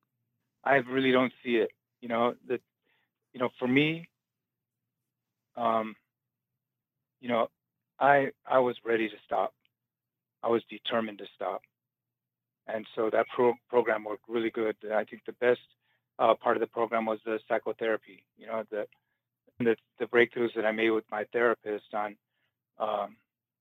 I 0.65 0.77
really 0.77 1.13
don't 1.13 1.33
see 1.45 1.57
it. 1.57 1.71
You 2.01 2.09
know 2.09 2.35
that, 2.49 2.61
you 3.33 3.41
know, 3.41 3.49
for 3.59 3.69
me, 3.69 4.09
um, 5.57 5.95
you 7.21 7.29
know, 7.29 7.49
I 7.99 8.29
I 8.47 8.59
was 8.59 8.77
ready 8.85 9.09
to 9.09 9.15
stop. 9.25 9.55
I 10.43 10.49
was 10.49 10.63
determined 10.71 11.19
to 11.19 11.27
stop, 11.35 11.63
and 12.67 12.87
so 12.95 13.11
that 13.11 13.27
pro- 13.35 13.55
program 13.69 14.05
worked 14.05 14.25
really 14.29 14.51
good. 14.51 14.77
I 14.93 15.05
think 15.05 15.23
the 15.27 15.33
best 15.33 15.61
uh, 16.19 16.35
part 16.35 16.57
of 16.57 16.61
the 16.61 16.67
program 16.67 17.07
was 17.07 17.19
the 17.25 17.41
psychotherapy. 17.49 18.25
You 18.37 18.47
know, 18.47 18.65
the 18.71 18.87
the, 19.59 19.77
the 19.99 20.07
breakthroughs 20.07 20.55
that 20.55 20.65
I 20.65 20.73
made 20.73 20.91
with 20.91 21.05
my 21.11 21.25
therapist 21.33 21.93
on 21.93 22.17
um, 22.79 23.17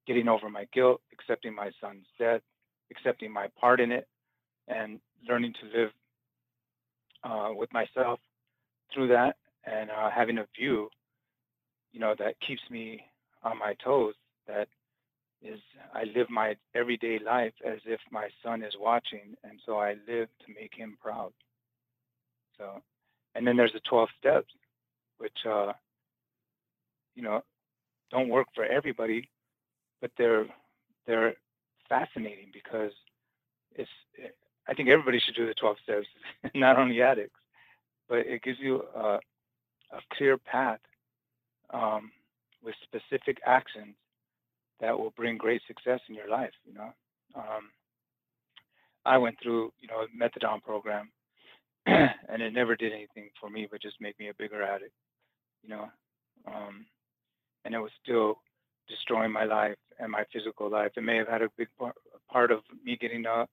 getting 0.06 0.28
over 0.28 0.50
my 0.50 0.68
guilt, 0.74 1.02
accepting 1.12 1.56
my 1.56 1.72
son's 1.82 2.06
death, 2.20 2.42
accepting 2.92 3.32
my 3.32 3.48
part 3.60 3.80
in 3.80 3.92
it, 3.92 4.08
and 4.68 5.00
learning 5.28 5.54
to 5.62 5.80
live 5.80 5.92
uh, 7.24 7.50
with 7.54 7.72
myself 7.74 8.20
through 8.94 9.08
that, 9.10 9.36
and 9.66 9.90
uh, 9.90 10.10
having 10.10 10.38
a 10.38 10.48
view, 10.58 10.90
you 11.92 12.00
know, 12.00 12.16
that 12.18 12.36
keeps 12.46 12.62
me 12.70 13.02
on 13.44 13.58
my 13.58 13.74
toes. 13.84 14.14
That 14.48 14.68
is, 15.42 15.60
I 15.94 16.04
live 16.16 16.30
my 16.30 16.56
everyday 16.76 17.20
life 17.20 17.54
as 17.66 17.80
if 17.86 18.00
my 18.12 18.30
son 18.44 18.64
is 18.64 18.74
watching, 18.80 19.36
and 19.44 19.60
so 19.66 19.78
I 19.78 19.96
live 20.08 20.30
to 20.46 20.54
make 20.60 20.74
him 20.76 20.98
proud. 21.02 21.34
So, 22.58 22.82
and 23.36 23.46
then 23.46 23.58
there's 23.58 23.74
the 23.74 23.82
12 23.90 24.10
steps, 24.20 24.54
which, 25.18 25.38
uh, 25.50 25.74
you 27.16 27.24
know, 27.24 27.44
don't 28.12 28.30
work 28.30 28.48
for 28.56 28.66
everybody, 28.66 29.30
but 30.02 30.12
they're 30.18 30.46
they're 31.06 31.36
fascinating 31.90 32.52
because 32.54 32.92
it's. 33.76 33.90
I 34.70 34.74
think 34.74 34.90
everybody 34.90 35.20
should 35.20 35.36
do 35.36 35.48
the 35.48 35.54
12 35.54 35.78
steps, 35.82 36.08
not 36.56 36.78
only 36.78 37.02
addicts, 37.02 37.40
but 38.10 38.20
it 38.20 38.44
gives 38.44 38.60
you 38.60 38.84
a, 38.94 39.20
a 39.92 40.00
clear 40.14 40.38
path 40.38 40.80
um, 41.74 42.12
with 42.62 42.76
specific 42.84 43.38
actions 43.46 43.96
that 44.80 44.98
will 44.98 45.12
bring 45.12 45.38
great 45.38 45.62
success 45.68 46.00
in 46.10 46.16
your 46.16 46.30
life. 46.30 46.52
You 46.66 46.74
know, 46.74 46.94
um, 47.36 47.72
I 49.06 49.18
went 49.18 49.38
through 49.42 49.72
you 49.80 49.88
know 49.88 50.02
a 50.02 50.08
methadone 50.24 50.62
program, 50.62 51.10
and 51.86 52.42
it 52.42 52.54
never 52.54 52.76
did 52.76 52.94
anything 52.94 53.30
for 53.40 53.50
me, 53.50 53.68
but 53.70 53.82
just 53.82 54.02
made 54.02 54.16
me 54.20 54.30
a 54.30 54.34
bigger 54.34 54.62
addict. 54.62 54.94
You 55.64 55.70
know, 55.70 55.88
um, 56.48 56.86
and 57.66 57.74
it 57.74 57.80
was 57.80 57.92
still 58.04 58.40
destroying 58.88 59.32
my 59.32 59.44
life 59.46 59.76
and 60.00 60.12
my 60.12 60.24
physical 60.32 60.70
life. 60.70 60.92
It 60.96 61.04
may 61.04 61.18
have 61.18 61.28
had 61.28 61.42
a 61.42 61.50
big 61.58 61.68
part 62.32 62.52
of 62.52 62.62
me 62.84 62.98
getting 63.00 63.26
a, 63.26 63.48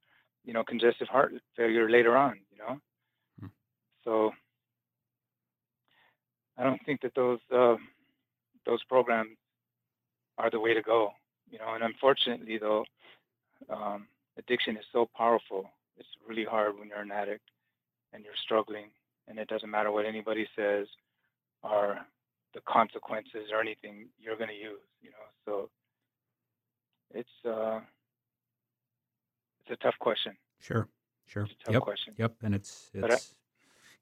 you 0.44 0.52
know, 0.52 0.64
congestive 0.64 1.08
heart 1.08 1.32
failure 1.56 1.90
later 1.90 2.16
on. 2.16 2.40
You 2.50 2.58
know, 2.58 2.80
hmm. 3.40 3.46
so 4.04 4.32
I 6.58 6.64
don't 6.64 6.80
think 6.84 7.00
that 7.02 7.14
those 7.14 7.40
uh, 7.54 7.76
those 8.66 8.82
programs 8.84 9.36
are 10.38 10.50
the 10.50 10.60
way 10.60 10.74
to 10.74 10.82
go. 10.82 11.12
You 11.50 11.58
know, 11.58 11.74
and 11.74 11.84
unfortunately, 11.84 12.58
though, 12.58 12.84
um, 13.70 14.06
addiction 14.38 14.76
is 14.76 14.84
so 14.92 15.08
powerful. 15.16 15.70
It's 15.96 16.08
really 16.26 16.44
hard 16.44 16.78
when 16.78 16.88
you're 16.88 17.00
an 17.00 17.12
addict 17.12 17.44
and 18.12 18.24
you're 18.24 18.34
struggling, 18.42 18.86
and 19.28 19.38
it 19.38 19.48
doesn't 19.48 19.70
matter 19.70 19.92
what 19.92 20.06
anybody 20.06 20.46
says 20.56 20.86
or 21.62 21.98
the 22.54 22.60
consequences 22.68 23.50
or 23.52 23.60
anything 23.60 24.08
you're 24.18 24.36
going 24.36 24.50
to 24.50 24.56
use. 24.56 24.80
You 25.02 25.10
know, 25.10 25.26
so 25.44 25.70
it's 27.12 27.28
uh, 27.46 27.80
it's 29.66 29.80
a 29.80 29.82
tough 29.82 29.98
question. 30.00 30.36
Sure, 30.60 30.88
sure. 31.26 31.46
tough 31.64 31.74
yep. 31.74 31.82
question. 31.82 32.14
Yep, 32.16 32.36
and 32.42 32.54
it's 32.54 32.90
it's 32.94 33.34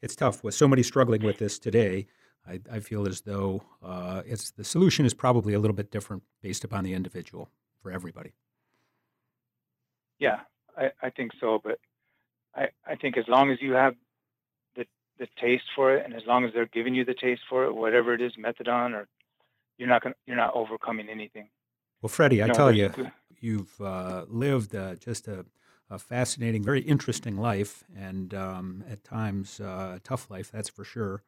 it's 0.01 0.17
tough 0.17 0.45
with 0.45 0.55
so 0.55 0.69
many 0.69 0.83
struggling 0.83 1.23
with 1.23 1.39
this 1.39 1.59
today. 1.59 2.07
I, 2.47 2.61
I 2.71 2.81
feel 2.81 3.07
as 3.07 3.21
though 3.21 3.63
uh, 3.83 4.23
it's 4.27 4.51
the 4.51 4.65
solution 4.65 5.07
is 5.07 5.15
probably 5.15 5.55
a 5.55 5.61
little 5.61 5.77
bit 5.77 5.93
different 5.93 6.25
based 6.41 6.65
upon 6.65 6.85
the 6.85 6.93
individual 6.93 7.49
for 7.81 7.93
everybody. 7.93 8.33
Yeah, 10.19 10.41
I, 10.77 10.91
I 11.01 11.11
think 11.11 11.33
so. 11.41 11.61
But 11.63 11.79
I, 12.55 12.69
I 12.87 12.97
think 12.97 13.17
as 13.17 13.25
long 13.29 13.51
as 13.51 13.59
you 13.61 13.73
have 13.73 13.95
the 15.19 15.29
taste 15.41 15.65
for 15.75 15.95
it, 15.95 16.05
and 16.05 16.15
as 16.15 16.23
long 16.27 16.45
as 16.45 16.53
they're 16.53 16.67
giving 16.67 16.95
you 16.95 17.05
the 17.05 17.15
taste 17.15 17.43
for 17.49 17.65
it, 17.65 17.75
whatever 17.75 18.15
it 18.15 18.21
is, 18.21 18.33
methadone, 18.37 18.95
or 18.95 19.09
you're 19.79 19.89
not 19.89 20.03
gonna, 20.03 20.15
you're 20.27 20.37
not 20.37 20.55
overcoming 20.55 21.09
anything. 21.09 21.49
Well, 22.01 22.09
Freddy, 22.09 22.37
you 22.37 22.45
I 22.45 22.49
tell 22.49 22.73
you, 22.73 22.93
you've 23.41 23.81
uh, 23.81 24.25
lived 24.29 24.75
uh, 24.75 24.97
just 24.97 25.29
a, 25.29 25.45
a, 25.91 25.99
fascinating, 25.99 26.65
very 26.65 26.81
interesting 26.81 27.37
life, 27.37 27.85
and 27.97 28.35
um, 28.35 28.85
at 28.91 29.05
times 29.05 29.61
uh, 29.61 29.95
a 29.97 30.01
tough 30.03 30.31
life, 30.31 30.51
that's 30.51 30.69
for 30.69 30.85
sure. 30.85 31.23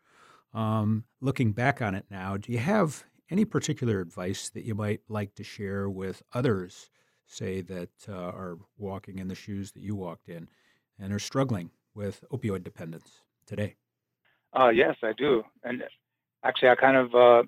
Um, 0.53 1.05
looking 1.21 1.53
back 1.53 1.83
on 1.83 1.95
it 1.95 2.07
now, 2.11 2.37
do 2.37 2.53
you 2.53 2.59
have 2.59 3.05
any 3.31 3.45
particular 3.45 4.01
advice 4.01 4.49
that 4.51 4.65
you 4.65 4.75
might 4.75 5.01
like 5.09 5.35
to 5.35 5.45
share 5.45 5.89
with 5.89 6.23
others, 6.33 6.91
say, 7.27 7.61
that 7.63 7.91
uh, 8.09 8.13
are 8.13 8.59
walking 8.77 9.19
in 9.19 9.29
the 9.29 9.35
shoes 9.35 9.73
that 9.73 9.83
you 9.83 9.95
walked 9.95 10.29
in 10.29 10.49
and 10.99 11.13
are 11.13 11.19
struggling 11.19 11.71
with 11.95 12.25
opioid 12.33 12.63
dependence 12.63 13.23
today? 13.47 13.77
Uh, 14.59 14.69
yes, 14.69 14.97
I 15.03 15.13
do. 15.13 15.43
And 15.63 15.85
actually, 16.45 16.69
I 16.71 16.75
kind 16.77 16.97
of, 16.97 17.15
uh, 17.15 17.43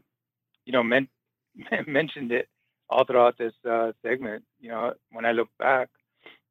you 0.65 0.73
know, 0.73 0.83
men- 0.83 1.09
mentioned 1.87 2.33
it 2.33 2.49
all 2.89 3.05
throughout 3.05 3.39
this 3.39 3.55
uh, 3.69 3.93
segment. 4.03 4.45
You 4.61 4.71
know, 4.71 4.93
when 5.13 5.25
I 5.25 5.33
look 5.33 5.49
back 5.59 5.89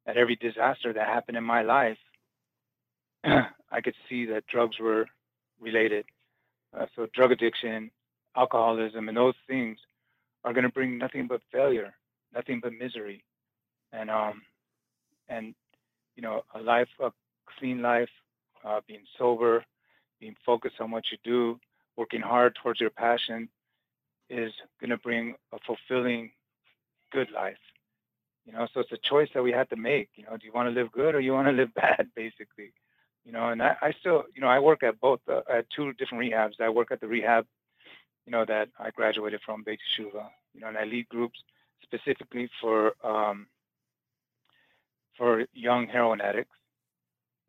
at 0.06 0.16
every 0.16 0.36
disaster 0.36 0.92
that 0.92 1.06
happened 1.06 1.36
in 1.36 1.44
my 1.44 1.62
life, 1.62 1.98
I 3.24 3.80
could 3.82 3.94
see 4.08 4.26
that 4.26 4.46
drugs 4.46 4.78
were 4.78 5.06
related. 5.60 6.06
Uh, 6.76 6.86
so 6.94 7.06
drug 7.14 7.32
addiction, 7.32 7.90
alcoholism, 8.36 9.08
and 9.08 9.16
those 9.16 9.34
things 9.46 9.78
are 10.44 10.52
going 10.52 10.64
to 10.64 10.72
bring 10.72 10.98
nothing 10.98 11.26
but 11.26 11.40
failure, 11.52 11.94
nothing 12.34 12.60
but 12.62 12.72
misery, 12.72 13.24
and 13.92 14.10
um, 14.10 14.42
and 15.28 15.54
you 16.16 16.22
know, 16.22 16.42
a 16.54 16.60
life, 16.60 16.88
a 17.00 17.10
clean 17.58 17.82
life, 17.82 18.08
uh, 18.66 18.80
being 18.86 19.04
sober, 19.18 19.64
being 20.20 20.36
focused 20.44 20.80
on 20.80 20.90
what 20.90 21.04
you 21.10 21.18
do, 21.24 21.58
working 21.96 22.20
hard 22.20 22.56
towards 22.56 22.80
your 22.80 22.90
passion, 22.90 23.48
is 24.28 24.52
going 24.80 24.90
to 24.90 24.98
bring 24.98 25.34
a 25.52 25.58
fulfilling, 25.66 26.32
good 27.12 27.30
life. 27.30 27.56
You 28.44 28.52
know, 28.52 28.66
so 28.72 28.80
it's 28.80 28.92
a 28.92 28.98
choice 28.98 29.28
that 29.34 29.42
we 29.42 29.52
have 29.52 29.68
to 29.70 29.76
make. 29.76 30.10
You 30.16 30.24
know, 30.24 30.36
do 30.36 30.46
you 30.46 30.52
want 30.52 30.68
to 30.68 30.74
live 30.74 30.92
good 30.92 31.14
or 31.14 31.20
you 31.20 31.32
want 31.32 31.48
to 31.48 31.52
live 31.52 31.74
bad, 31.84 32.08
basically? 32.14 32.72
you 33.26 33.32
know, 33.32 33.48
and 33.48 33.60
I, 33.60 33.76
I 33.82 33.92
still, 33.98 34.24
you 34.34 34.40
know, 34.40 34.46
I 34.46 34.60
work 34.60 34.84
at 34.84 35.00
both, 35.00 35.20
uh, 35.28 35.40
at 35.52 35.68
two 35.68 35.92
different 35.94 36.22
rehabs. 36.22 36.60
I 36.60 36.68
work 36.68 36.92
at 36.92 37.00
the 37.00 37.08
rehab, 37.08 37.44
you 38.24 38.30
know, 38.30 38.44
that 38.44 38.68
I 38.78 38.90
graduated 38.90 39.40
from, 39.44 39.64
Beit 39.64 39.80
Teshuva, 39.80 40.28
you 40.54 40.60
know, 40.60 40.68
and 40.68 40.78
I 40.78 40.84
lead 40.84 41.08
groups 41.08 41.40
specifically 41.82 42.48
for, 42.60 42.94
um, 43.04 43.48
for 45.18 45.44
young 45.52 45.88
heroin 45.88 46.20
addicts. 46.20 46.54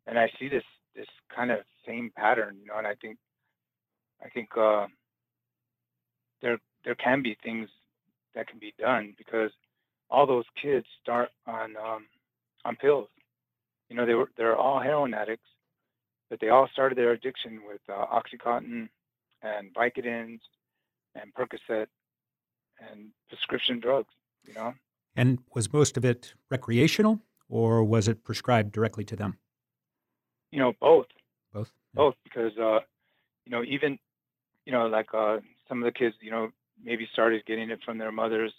And 0.08 0.18
I 0.18 0.32
see 0.40 0.48
this, 0.48 0.64
this 0.98 1.08
kind 1.34 1.50
of 1.50 1.60
same 1.86 2.10
pattern, 2.14 2.58
you 2.60 2.66
know, 2.66 2.76
and 2.76 2.86
I 2.86 2.94
think, 2.94 3.18
I 4.24 4.28
think, 4.28 4.50
uh, 4.56 4.86
there, 6.42 6.58
there 6.84 6.94
can 6.94 7.22
be 7.22 7.36
things 7.42 7.68
that 8.34 8.48
can 8.48 8.58
be 8.58 8.74
done 8.78 9.14
because 9.16 9.50
all 10.10 10.26
those 10.26 10.44
kids 10.60 10.86
start 11.02 11.30
on, 11.46 11.76
um, 11.76 12.06
on 12.64 12.76
pills. 12.76 13.08
You 13.88 13.96
know, 13.96 14.04
they 14.04 14.14
were, 14.14 14.30
they're 14.36 14.56
all 14.56 14.80
heroin 14.80 15.14
addicts 15.14 15.48
but 16.28 16.40
they 16.40 16.48
all 16.48 16.68
started 16.72 16.98
their 16.98 17.12
addiction 17.12 17.60
with 17.66 17.80
uh, 17.88 18.06
OxyContin 18.06 18.88
and 19.42 19.74
Vicodins 19.74 20.40
and 21.14 21.32
Percocet 21.34 21.86
and 22.90 23.08
prescription 23.28 23.80
drugs, 23.80 24.12
you 24.46 24.54
know. 24.54 24.74
And 25.16 25.38
was 25.54 25.72
most 25.72 25.96
of 25.96 26.04
it 26.04 26.34
recreational 26.50 27.20
or 27.48 27.82
was 27.82 28.08
it 28.08 28.24
prescribed 28.24 28.72
directly 28.72 29.04
to 29.04 29.16
them? 29.16 29.38
You 30.50 30.60
know, 30.60 30.72
both. 30.80 31.06
Both? 31.52 31.68
Yeah. 31.94 31.96
Both, 31.96 32.14
because, 32.24 32.56
uh, 32.58 32.80
you 33.44 33.52
know, 33.52 33.62
even, 33.64 33.98
you 34.64 34.72
know, 34.72 34.86
like 34.86 35.08
uh, 35.14 35.38
some 35.68 35.82
of 35.82 35.84
the 35.84 35.98
kids, 35.98 36.14
you 36.20 36.30
know, 36.30 36.50
maybe 36.82 37.08
started 37.12 37.44
getting 37.46 37.70
it 37.70 37.80
from 37.84 37.98
their 37.98 38.12
mother's, 38.12 38.52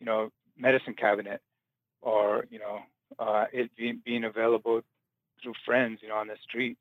you 0.00 0.06
know, 0.06 0.30
medicine 0.58 0.94
cabinet 0.94 1.40
or, 2.02 2.46
you 2.50 2.58
know, 2.58 2.80
uh, 3.18 3.44
it 3.52 3.70
being, 3.76 4.00
being 4.04 4.24
available 4.24 4.82
through 5.42 5.54
friends, 5.64 6.00
you 6.02 6.08
know, 6.08 6.16
on 6.16 6.28
the 6.28 6.36
streets. 6.42 6.80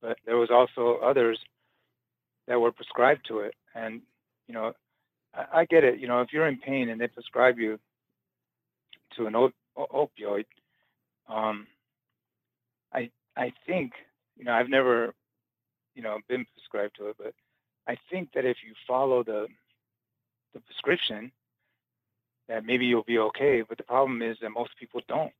But 0.00 0.18
there 0.26 0.36
was 0.36 0.50
also 0.50 0.98
others 1.02 1.38
that 2.46 2.60
were 2.60 2.72
prescribed 2.72 3.26
to 3.28 3.40
it. 3.40 3.54
And, 3.74 4.02
you 4.48 4.54
know, 4.54 4.72
I, 5.34 5.60
I 5.60 5.64
get 5.64 5.84
it. 5.84 5.98
You 5.98 6.08
know, 6.08 6.20
if 6.20 6.32
you're 6.32 6.48
in 6.48 6.58
pain 6.58 6.88
and 6.88 7.00
they 7.00 7.08
prescribe 7.08 7.58
you 7.58 7.78
to 9.16 9.26
an 9.26 9.34
op- 9.34 9.54
opioid, 9.76 10.46
um, 11.28 11.66
I 13.36 13.52
think, 13.66 13.92
you 14.36 14.44
know, 14.44 14.52
I've 14.52 14.68
never, 14.68 15.14
you 15.94 16.02
know, 16.02 16.18
been 16.28 16.46
prescribed 16.54 16.96
to 16.96 17.08
it, 17.08 17.16
but 17.18 17.34
I 17.86 17.96
think 18.10 18.30
that 18.34 18.44
if 18.44 18.58
you 18.66 18.74
follow 18.86 19.22
the 19.22 19.46
the 20.52 20.60
prescription, 20.60 21.32
that 22.48 22.64
maybe 22.64 22.86
you'll 22.86 23.02
be 23.02 23.18
okay. 23.18 23.62
But 23.68 23.78
the 23.78 23.84
problem 23.84 24.22
is 24.22 24.36
that 24.40 24.50
most 24.50 24.70
people 24.78 25.00
don't. 25.08 25.32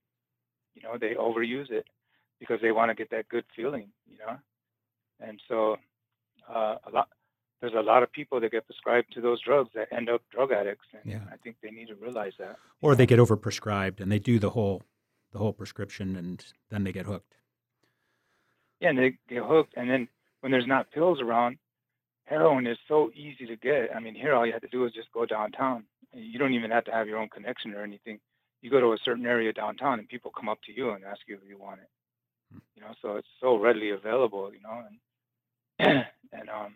You 0.74 0.82
know, 0.82 0.98
they 0.98 1.14
overuse 1.14 1.70
it 1.70 1.86
because 2.40 2.60
they 2.60 2.72
want 2.72 2.90
to 2.90 2.94
get 2.94 3.10
that 3.10 3.28
good 3.28 3.44
feeling. 3.54 3.88
You 4.10 4.18
know, 4.18 4.36
and 5.20 5.40
so 5.48 5.76
uh, 6.48 6.76
a 6.86 6.90
lot 6.90 7.08
there's 7.60 7.74
a 7.74 7.80
lot 7.80 8.02
of 8.02 8.12
people 8.12 8.40
that 8.40 8.52
get 8.52 8.66
prescribed 8.66 9.12
to 9.14 9.20
those 9.22 9.40
drugs 9.40 9.70
that 9.74 9.88
end 9.90 10.10
up 10.10 10.20
drug 10.30 10.52
addicts, 10.52 10.86
and 10.92 11.10
Yeah. 11.10 11.20
I 11.32 11.36
think 11.36 11.56
they 11.62 11.70
need 11.70 11.88
to 11.88 11.94
realize 11.94 12.34
that. 12.38 12.56
Or 12.82 12.94
they 12.94 13.06
get 13.06 13.18
overprescribed 13.18 14.00
and 14.00 14.12
they 14.12 14.18
do 14.18 14.38
the 14.38 14.50
whole 14.50 14.82
the 15.32 15.38
whole 15.38 15.52
prescription 15.52 16.14
and 16.14 16.44
then 16.70 16.84
they 16.84 16.92
get 16.92 17.06
hooked. 17.06 17.34
Yeah, 18.84 18.90
and 18.90 18.98
they 18.98 19.14
get 19.30 19.42
hooked, 19.42 19.72
and 19.78 19.88
then 19.88 20.08
when 20.40 20.52
there's 20.52 20.66
not 20.66 20.90
pills 20.90 21.18
around, 21.22 21.56
heroin 22.26 22.66
is 22.66 22.76
so 22.86 23.10
easy 23.14 23.46
to 23.46 23.56
get. 23.56 23.88
I 23.96 23.98
mean, 23.98 24.14
here 24.14 24.34
all 24.34 24.44
you 24.44 24.52
have 24.52 24.60
to 24.60 24.68
do 24.68 24.84
is 24.84 24.92
just 24.92 25.10
go 25.10 25.24
downtown. 25.24 25.84
You 26.12 26.38
don't 26.38 26.52
even 26.52 26.70
have 26.70 26.84
to 26.84 26.92
have 26.92 27.08
your 27.08 27.16
own 27.16 27.30
connection 27.30 27.72
or 27.72 27.82
anything. 27.82 28.20
You 28.60 28.68
go 28.68 28.80
to 28.80 28.92
a 28.92 28.98
certain 29.02 29.24
area 29.24 29.54
downtown, 29.54 30.00
and 30.00 30.06
people 30.06 30.30
come 30.30 30.50
up 30.50 30.58
to 30.66 30.72
you 30.72 30.90
and 30.90 31.02
ask 31.02 31.20
you 31.26 31.34
if 31.36 31.48
you 31.48 31.56
want 31.56 31.80
it. 31.80 31.88
Hmm. 32.52 32.58
You 32.76 32.82
know, 32.82 32.94
so 33.00 33.16
it's 33.16 33.28
so 33.40 33.56
readily 33.56 33.88
available. 33.88 34.52
You 34.52 34.60
know, 34.60 34.82
and 35.80 36.04
and 36.34 36.50
um, 36.50 36.74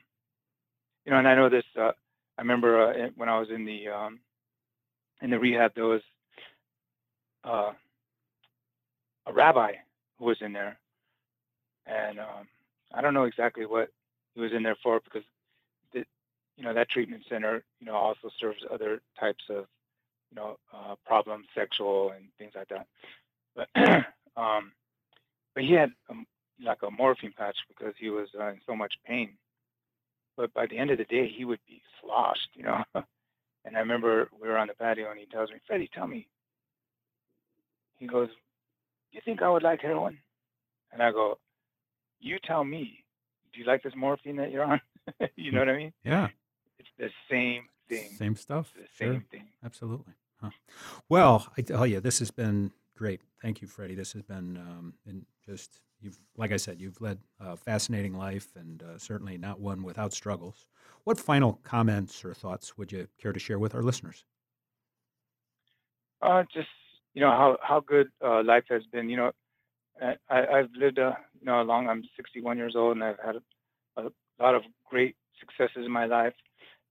you 1.04 1.12
know, 1.12 1.18
and 1.18 1.28
I 1.28 1.34
know 1.34 1.50
this. 1.50 1.64
Uh, 1.78 1.92
I 2.38 2.40
remember 2.40 2.90
uh, 2.90 3.08
when 3.16 3.28
I 3.28 3.38
was 3.38 3.48
in 3.54 3.66
the 3.66 3.88
um, 3.88 4.20
in 5.20 5.28
the 5.28 5.38
rehab, 5.38 5.72
there 5.74 5.84
was 5.84 6.02
uh, 7.44 7.72
a 9.26 9.32
rabbi 9.34 9.72
who 10.18 10.24
was 10.24 10.38
in 10.40 10.54
there, 10.54 10.78
and 11.88 12.18
um, 12.20 12.46
I 12.94 13.00
don't 13.00 13.14
know 13.14 13.24
exactly 13.24 13.66
what 13.66 13.88
he 14.34 14.40
was 14.40 14.52
in 14.52 14.62
there 14.62 14.76
for 14.82 15.00
because 15.00 15.22
the, 15.92 16.04
you 16.56 16.64
know 16.64 16.74
that 16.74 16.90
treatment 16.90 17.24
center 17.28 17.64
you 17.80 17.86
know 17.86 17.94
also 17.94 18.30
serves 18.40 18.58
other 18.72 19.00
types 19.18 19.44
of 19.50 19.66
you 20.30 20.36
know 20.36 20.58
uh, 20.72 20.94
problems, 21.06 21.46
sexual 21.54 22.12
and 22.14 22.26
things 22.38 22.52
like 22.54 22.68
that. 22.68 22.86
But 23.56 23.68
um, 24.40 24.72
but 25.54 25.64
he 25.64 25.72
had 25.72 25.90
um, 26.10 26.26
like 26.64 26.78
a 26.82 26.90
morphine 26.90 27.34
patch 27.36 27.56
because 27.68 27.94
he 27.98 28.10
was 28.10 28.28
uh, 28.38 28.48
in 28.48 28.60
so 28.66 28.76
much 28.76 28.94
pain. 29.06 29.30
But 30.36 30.54
by 30.54 30.66
the 30.66 30.78
end 30.78 30.90
of 30.90 30.98
the 30.98 31.04
day, 31.04 31.28
he 31.28 31.44
would 31.44 31.58
be 31.66 31.82
sloshed, 32.00 32.50
you 32.54 32.62
know. 32.62 32.84
and 32.94 33.76
I 33.76 33.80
remember 33.80 34.28
we 34.40 34.48
were 34.48 34.58
on 34.58 34.68
the 34.68 34.74
patio, 34.74 35.10
and 35.10 35.18
he 35.18 35.26
tells 35.26 35.50
me, 35.50 35.56
"Freddy, 35.66 35.90
tell 35.92 36.06
me." 36.06 36.28
He 37.96 38.06
goes, 38.06 38.28
"Do 38.28 38.34
you 39.16 39.20
think 39.24 39.42
I 39.42 39.48
would 39.48 39.64
like 39.64 39.80
heroin?" 39.80 40.18
And 40.92 41.02
I 41.02 41.10
go, 41.10 41.38
"You 42.20 42.38
tell 42.44 42.64
me. 42.64 43.04
Do 43.52 43.60
you 43.60 43.66
like 43.66 43.82
this 43.82 43.94
morphine 43.96 44.36
that 44.36 44.50
you're 44.50 44.64
on?" 44.64 44.80
you 45.36 45.52
know 45.52 45.60
what 45.60 45.68
I 45.68 45.76
mean? 45.76 45.92
Yeah. 46.04 46.28
It's 46.78 46.88
the 46.98 47.10
same 47.30 47.64
thing. 47.88 48.10
Same 48.16 48.36
stuff. 48.36 48.72
The 48.74 48.86
Sure. 48.94 49.12
same 49.14 49.22
thing. 49.30 49.48
Absolutely. 49.64 50.14
Huh. 50.40 50.50
Well, 51.08 51.48
I 51.56 51.62
tell 51.62 51.86
you, 51.86 52.00
this 52.00 52.18
has 52.20 52.30
been 52.30 52.72
great. 52.96 53.22
Thank 53.42 53.60
you, 53.62 53.68
Freddy. 53.68 53.94
This 53.94 54.12
has 54.12 54.22
been 54.22 54.56
um, 54.56 54.94
and 55.06 55.26
just 55.44 55.80
you've, 56.00 56.18
like 56.36 56.52
I 56.52 56.56
said, 56.58 56.80
you've 56.80 57.00
led 57.00 57.18
a 57.40 57.56
fascinating 57.56 58.14
life, 58.16 58.54
and 58.54 58.82
uh, 58.82 58.98
certainly 58.98 59.36
not 59.38 59.58
one 59.60 59.82
without 59.82 60.12
struggles. 60.12 60.66
What 61.04 61.18
final 61.18 61.54
comments 61.64 62.24
or 62.24 62.34
thoughts 62.34 62.76
would 62.78 62.92
you 62.92 63.08
care 63.18 63.32
to 63.32 63.40
share 63.40 63.58
with 63.58 63.74
our 63.74 63.82
listeners? 63.82 64.24
Uh, 66.20 66.42
just 66.52 66.68
you 67.14 67.20
know 67.22 67.30
how 67.30 67.56
how 67.62 67.80
good 67.80 68.08
uh, 68.24 68.42
life 68.42 68.64
has 68.68 68.82
been. 68.92 69.08
You 69.08 69.16
know, 69.16 69.32
I, 70.00 70.16
I- 70.28 70.46
I've 70.58 70.70
lived 70.76 70.98
a 70.98 71.16
you 71.40 71.46
know 71.46 71.60
a 71.60 71.62
long. 71.62 71.88
I'm 71.88 72.04
61 72.16 72.56
years 72.56 72.74
old, 72.76 72.96
and 72.96 73.04
I've 73.04 73.18
had 73.24 73.36
a, 73.96 74.02
a 74.02 74.10
lot 74.42 74.54
of 74.54 74.62
great 74.88 75.16
successes 75.38 75.84
in 75.84 75.90
my 75.90 76.06
life 76.06 76.34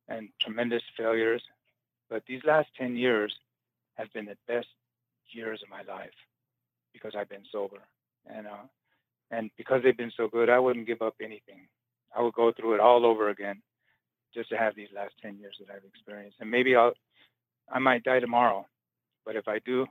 and 0.07 0.29
tremendous 0.41 0.83
failures. 0.97 1.43
But 2.09 2.23
these 2.27 2.41
last 2.45 2.69
10 2.77 2.95
years 2.95 3.33
have 3.95 4.11
been 4.13 4.25
the 4.25 4.37
best 4.47 4.67
years 5.31 5.61
of 5.63 5.69
my 5.69 5.81
life 5.91 6.13
because 6.93 7.13
I've 7.17 7.29
been 7.29 7.43
sober, 7.51 7.81
and 8.25 8.47
uh, 8.47 8.67
and 9.31 9.51
because 9.57 9.81
they've 9.83 9.97
been 9.97 10.13
so 10.15 10.27
good, 10.27 10.49
I 10.49 10.59
wouldn't 10.59 10.87
give 10.87 11.01
up 11.01 11.15
anything. 11.21 11.67
I 12.15 12.21
would 12.21 12.33
go 12.33 12.51
through 12.51 12.75
it 12.75 12.79
all 12.79 13.05
over 13.05 13.29
again 13.29 13.61
just 14.33 14.49
to 14.49 14.57
have 14.57 14.75
these 14.75 14.87
last 14.95 15.13
10 15.21 15.37
years 15.37 15.57
that 15.59 15.73
I've 15.73 15.83
experienced. 15.83 16.37
And 16.39 16.49
maybe 16.49 16.75
I'll 16.75 16.93
I 17.69 17.79
might 17.79 18.03
die 18.03 18.19
tomorrow, 18.19 18.65
but 19.25 19.35
if 19.35 19.47
I 19.47 19.59
do, 19.59 19.87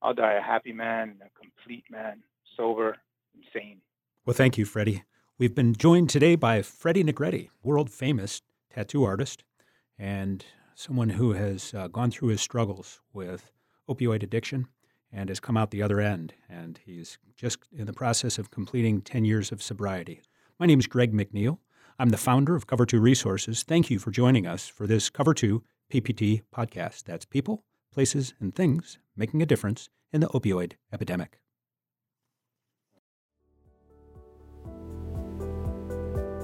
I'll 0.00 0.14
die 0.14 0.34
a 0.34 0.42
happy 0.42 0.72
man 0.72 1.16
a 1.24 1.40
complete 1.40 1.84
man, 1.90 2.22
sober, 2.56 2.98
and 3.34 3.44
sane. 3.52 3.80
Well, 4.24 4.34
thank 4.34 4.56
you, 4.56 4.64
Freddy. 4.64 5.02
We've 5.36 5.54
been 5.54 5.74
joined 5.74 6.08
today 6.08 6.36
by 6.36 6.62
Freddy 6.62 7.02
Negrete, 7.02 7.48
world 7.64 7.90
famous 7.90 8.40
tattoo 8.72 9.02
artist 9.02 9.42
and 9.98 10.44
someone 10.76 11.08
who 11.08 11.32
has 11.32 11.74
uh, 11.74 11.88
gone 11.88 12.12
through 12.12 12.28
his 12.28 12.40
struggles 12.40 13.00
with 13.12 13.50
opioid 13.90 14.22
addiction 14.22 14.68
and 15.10 15.28
has 15.28 15.40
come 15.40 15.56
out 15.56 15.72
the 15.72 15.82
other 15.82 15.98
end. 15.98 16.34
And 16.48 16.78
he's 16.86 17.18
just 17.34 17.58
in 17.76 17.86
the 17.86 17.92
process 17.92 18.38
of 18.38 18.52
completing 18.52 19.00
10 19.00 19.24
years 19.24 19.50
of 19.50 19.60
sobriety. 19.60 20.22
My 20.60 20.66
name 20.66 20.78
is 20.78 20.86
Greg 20.86 21.12
McNeil. 21.12 21.58
I'm 21.98 22.10
the 22.10 22.16
founder 22.16 22.54
of 22.54 22.68
Cover 22.68 22.86
2 22.86 23.00
Resources. 23.00 23.64
Thank 23.64 23.90
you 23.90 23.98
for 23.98 24.12
joining 24.12 24.46
us 24.46 24.68
for 24.68 24.86
this 24.86 25.10
Cover 25.10 25.34
2 25.34 25.64
PPT 25.92 26.42
podcast. 26.54 27.02
That's 27.06 27.24
people, 27.24 27.64
places, 27.92 28.34
and 28.38 28.54
things 28.54 29.00
making 29.16 29.42
a 29.42 29.46
difference 29.46 29.88
in 30.12 30.20
the 30.20 30.28
opioid 30.28 30.74
epidemic. 30.92 31.41